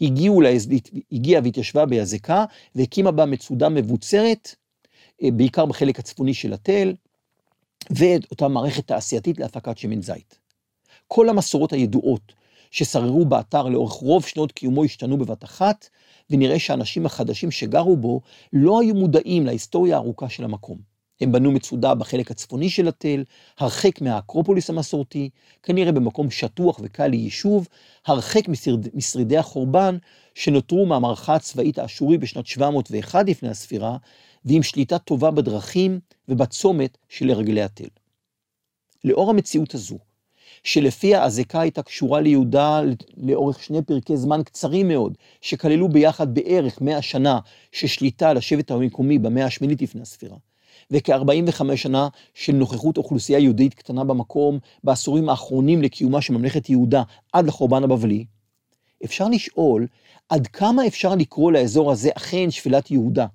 הגיעו 0.00 0.40
להז... 0.40 0.68
הגיעה 1.12 1.42
והתיישבה 1.44 1.86
באזעקה 1.86 2.44
והקימה 2.74 3.10
בה 3.10 3.26
מצודה 3.26 3.68
מבוצרת, 3.68 4.54
אה, 5.22 5.30
בעיקר 5.30 5.66
בחלק 5.66 5.98
הצפוני 5.98 6.34
של 6.34 6.52
התל, 6.52 6.94
ואת 7.90 8.30
אותה 8.30 8.48
מערכת 8.48 8.86
תעשייתית 8.86 9.38
להפקת 9.38 9.78
שמן 9.78 10.02
זית. 10.02 10.38
כל 11.08 11.28
המסורות 11.28 11.72
הידועות 11.72 12.32
ששררו 12.70 13.24
באתר 13.24 13.68
לאורך 13.68 13.92
רוב 13.92 14.26
שנות 14.26 14.52
קיומו 14.52 14.84
השתנו 14.84 15.18
בבת 15.18 15.44
אחת, 15.44 15.88
ונראה 16.30 16.58
שהאנשים 16.58 17.06
החדשים 17.06 17.50
שגרו 17.50 17.96
בו 17.96 18.20
לא 18.52 18.80
היו 18.80 18.94
מודעים 18.94 19.46
להיסטוריה 19.46 19.96
הארוכה 19.96 20.28
של 20.28 20.44
המקום. 20.44 20.93
הם 21.20 21.32
בנו 21.32 21.52
מצודה 21.52 21.94
בחלק 21.94 22.30
הצפוני 22.30 22.70
של 22.70 22.88
התל, 22.88 23.24
הרחק 23.58 24.00
מהאקרופוליס 24.00 24.70
המסורתי, 24.70 25.30
כנראה 25.62 25.92
במקום 25.92 26.30
שטוח 26.30 26.80
וקל 26.82 27.06
ליישוב, 27.06 27.68
הרחק 28.06 28.48
משרד, 28.48 28.88
משרידי 28.94 29.36
החורבן 29.36 29.96
שנותרו 30.34 30.86
מהמערכה 30.86 31.34
הצבאית 31.34 31.78
האשורי 31.78 32.18
בשנת 32.18 32.46
701 32.46 33.28
לפני 33.28 33.48
הספירה, 33.48 33.96
ועם 34.44 34.62
שליטה 34.62 34.98
טובה 34.98 35.30
בדרכים 35.30 36.00
ובצומת 36.28 36.98
שלרגלי 37.08 37.62
התל. 37.62 37.88
לאור 39.04 39.30
המציאות 39.30 39.74
הזו, 39.74 39.98
שלפיה 40.64 41.22
האזעקה 41.22 41.60
הייתה 41.60 41.82
קשורה 41.82 42.20
ליהודה 42.20 42.80
לאורך 43.16 43.62
שני 43.62 43.82
פרקי 43.82 44.16
זמן 44.16 44.42
קצרים 44.42 44.88
מאוד, 44.88 45.18
שכללו 45.40 45.88
ביחד 45.88 46.34
בערך 46.34 46.80
100 46.80 47.02
שנה 47.02 47.38
ששליטה 47.72 48.30
על 48.30 48.36
השבט 48.36 48.70
המקומי 48.70 49.18
במאה 49.18 49.44
השמינית 49.44 49.82
לפני 49.82 50.02
הספירה. 50.02 50.36
וכ-45 50.90 51.76
שנה 51.76 52.08
של 52.34 52.52
נוכחות 52.52 52.96
אוכלוסייה 52.96 53.38
יהודית 53.38 53.74
קטנה 53.74 54.04
במקום 54.04 54.58
בעשורים 54.84 55.28
האחרונים 55.28 55.82
לקיומה 55.82 56.20
של 56.20 56.32
ממלכת 56.32 56.70
יהודה 56.70 57.02
עד 57.32 57.46
לחורבן 57.46 57.84
הבבלי, 57.84 58.24
אפשר 59.04 59.28
לשאול 59.28 59.86
עד 60.28 60.46
כמה 60.46 60.86
אפשר 60.86 61.14
לקרוא 61.14 61.52
לאזור 61.52 61.92
הזה 61.92 62.10
אכן 62.14 62.50
שפלת 62.50 62.90
יהודה, 62.90 63.26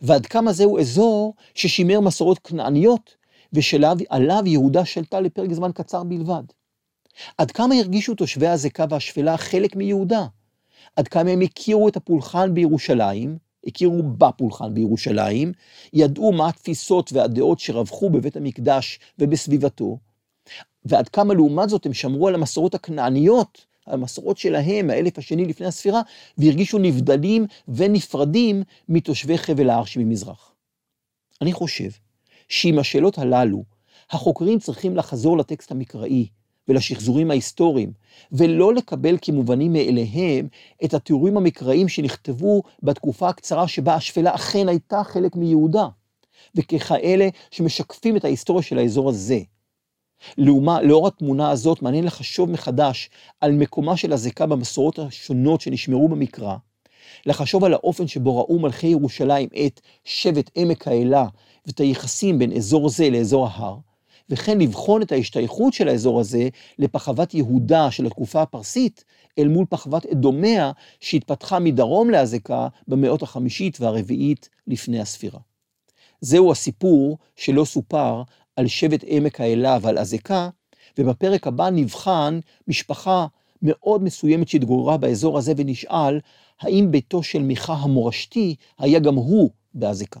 ועד 0.00 0.26
כמה 0.26 0.52
זהו 0.52 0.78
אזור 0.78 1.34
ששימר 1.54 2.00
מסורות 2.00 2.38
כנעניות, 2.38 3.14
ושעליו 3.52 4.46
יהודה 4.46 4.84
שלטה 4.84 5.20
לפרק 5.20 5.52
זמן 5.52 5.70
קצר 5.74 6.04
בלבד. 6.04 6.42
עד 7.38 7.50
כמה 7.50 7.74
הרגישו 7.74 8.14
תושבי 8.14 8.46
הזקה 8.46 8.84
והשפלה 8.90 9.36
חלק 9.36 9.76
מיהודה? 9.76 10.26
עד 10.96 11.08
כמה 11.08 11.30
הם 11.30 11.40
הכירו 11.40 11.88
את 11.88 11.96
הפולחן 11.96 12.54
בירושלים, 12.54 13.38
הכירו 13.66 14.02
בפולחן 14.02 14.74
בירושלים, 14.74 15.52
ידעו 15.92 16.32
מה 16.32 16.48
התפיסות 16.48 17.12
והדעות 17.12 17.60
שרווחו 17.60 18.10
בבית 18.10 18.36
המקדש 18.36 18.98
ובסביבתו, 19.18 19.98
ועד 20.84 21.08
כמה 21.08 21.34
לעומת 21.34 21.68
זאת 21.68 21.86
הם 21.86 21.92
שמרו 21.92 22.28
על 22.28 22.34
המסורות 22.34 22.74
הכנעניות, 22.74 23.66
על 23.86 23.94
המסורות 23.94 24.38
שלהם 24.38 24.86
מהאלף 24.86 25.18
השני 25.18 25.46
לפני 25.46 25.66
הספירה, 25.66 26.02
והרגישו 26.38 26.78
נבדלים 26.78 27.46
ונפרדים 27.68 28.62
מתושבי 28.88 29.38
חבל 29.38 29.70
ההר 29.70 29.84
שממזרח. 29.84 30.52
אני 31.42 31.52
חושב 31.52 31.90
שעם 32.48 32.78
השאלות 32.78 33.18
הללו, 33.18 33.64
החוקרים 34.10 34.58
צריכים 34.58 34.96
לחזור 34.96 35.38
לטקסט 35.38 35.70
המקראי 35.70 36.28
ולשחזורים 36.68 37.30
ההיסטוריים, 37.30 37.92
ולא 38.32 38.74
לקבל 38.74 39.16
כמובנים 39.22 39.72
מאליהם 39.72 40.48
את 40.84 40.94
התיאורים 40.94 41.36
המקראיים 41.36 41.88
שנכתבו 41.88 42.62
בתקופה 42.82 43.28
הקצרה 43.28 43.68
שבה 43.68 43.94
השפלה 43.94 44.34
אכן 44.34 44.68
הייתה 44.68 45.04
חלק 45.04 45.36
מיהודה, 45.36 45.86
וככאלה 46.54 47.28
שמשקפים 47.50 48.16
את 48.16 48.24
ההיסטוריה 48.24 48.62
של 48.62 48.78
האזור 48.78 49.08
הזה. 49.08 49.40
לעומה, 50.38 50.82
לאור 50.82 51.06
התמונה 51.06 51.50
הזאת, 51.50 51.82
מעניין 51.82 52.04
לחשוב 52.04 52.50
מחדש 52.50 53.10
על 53.40 53.52
מקומה 53.52 53.96
של 53.96 54.12
הזיקה 54.12 54.46
במסורות 54.46 54.98
השונות 54.98 55.60
שנשמרו 55.60 56.08
במקרא, 56.08 56.56
לחשוב 57.26 57.64
על 57.64 57.74
האופן 57.74 58.08
שבו 58.08 58.38
ראו 58.38 58.58
מלכי 58.58 58.86
ירושלים 58.86 59.48
את 59.66 59.80
שבט 60.04 60.50
עמק 60.54 60.88
האלה 60.88 61.24
ואת 61.66 61.80
היחסים 61.80 62.38
בין 62.38 62.52
אזור 62.52 62.88
זה 62.88 63.10
לאזור 63.10 63.46
ההר, 63.46 63.76
וכן 64.30 64.58
לבחון 64.58 65.02
את 65.02 65.12
ההשתייכות 65.12 65.72
של 65.72 65.88
האזור 65.88 66.20
הזה 66.20 66.48
לפחוות 66.78 67.34
יהודה 67.34 67.90
של 67.90 68.06
התקופה 68.06 68.42
הפרסית, 68.42 69.04
אל 69.38 69.48
מול 69.48 69.66
פחוות 69.68 70.06
אדומיה 70.06 70.72
שהתפתחה 71.00 71.58
מדרום 71.58 72.10
להזקה 72.10 72.68
במאות 72.88 73.22
החמישית 73.22 73.80
והרביעית 73.80 74.48
לפני 74.66 75.00
הספירה. 75.00 75.40
זהו 76.20 76.52
הסיפור 76.52 77.18
שלא 77.36 77.64
סופר 77.64 78.22
על 78.56 78.66
שבט 78.66 79.04
עמק 79.06 79.40
האלה 79.40 79.78
ועל 79.82 79.98
הזקה, 79.98 80.48
ובפרק 80.98 81.46
הבא 81.46 81.70
נבחן 81.70 82.40
משפחה 82.68 83.26
מאוד 83.62 84.02
מסוימת 84.02 84.48
שהתגוררה 84.48 84.96
באזור 84.96 85.38
הזה 85.38 85.52
ונשאל, 85.56 86.20
האם 86.60 86.90
ביתו 86.90 87.22
של 87.22 87.42
מיכה 87.42 87.72
המורשתי 87.72 88.54
היה 88.78 88.98
גם 88.98 89.14
הוא 89.14 89.50
בהזקה. 89.74 90.20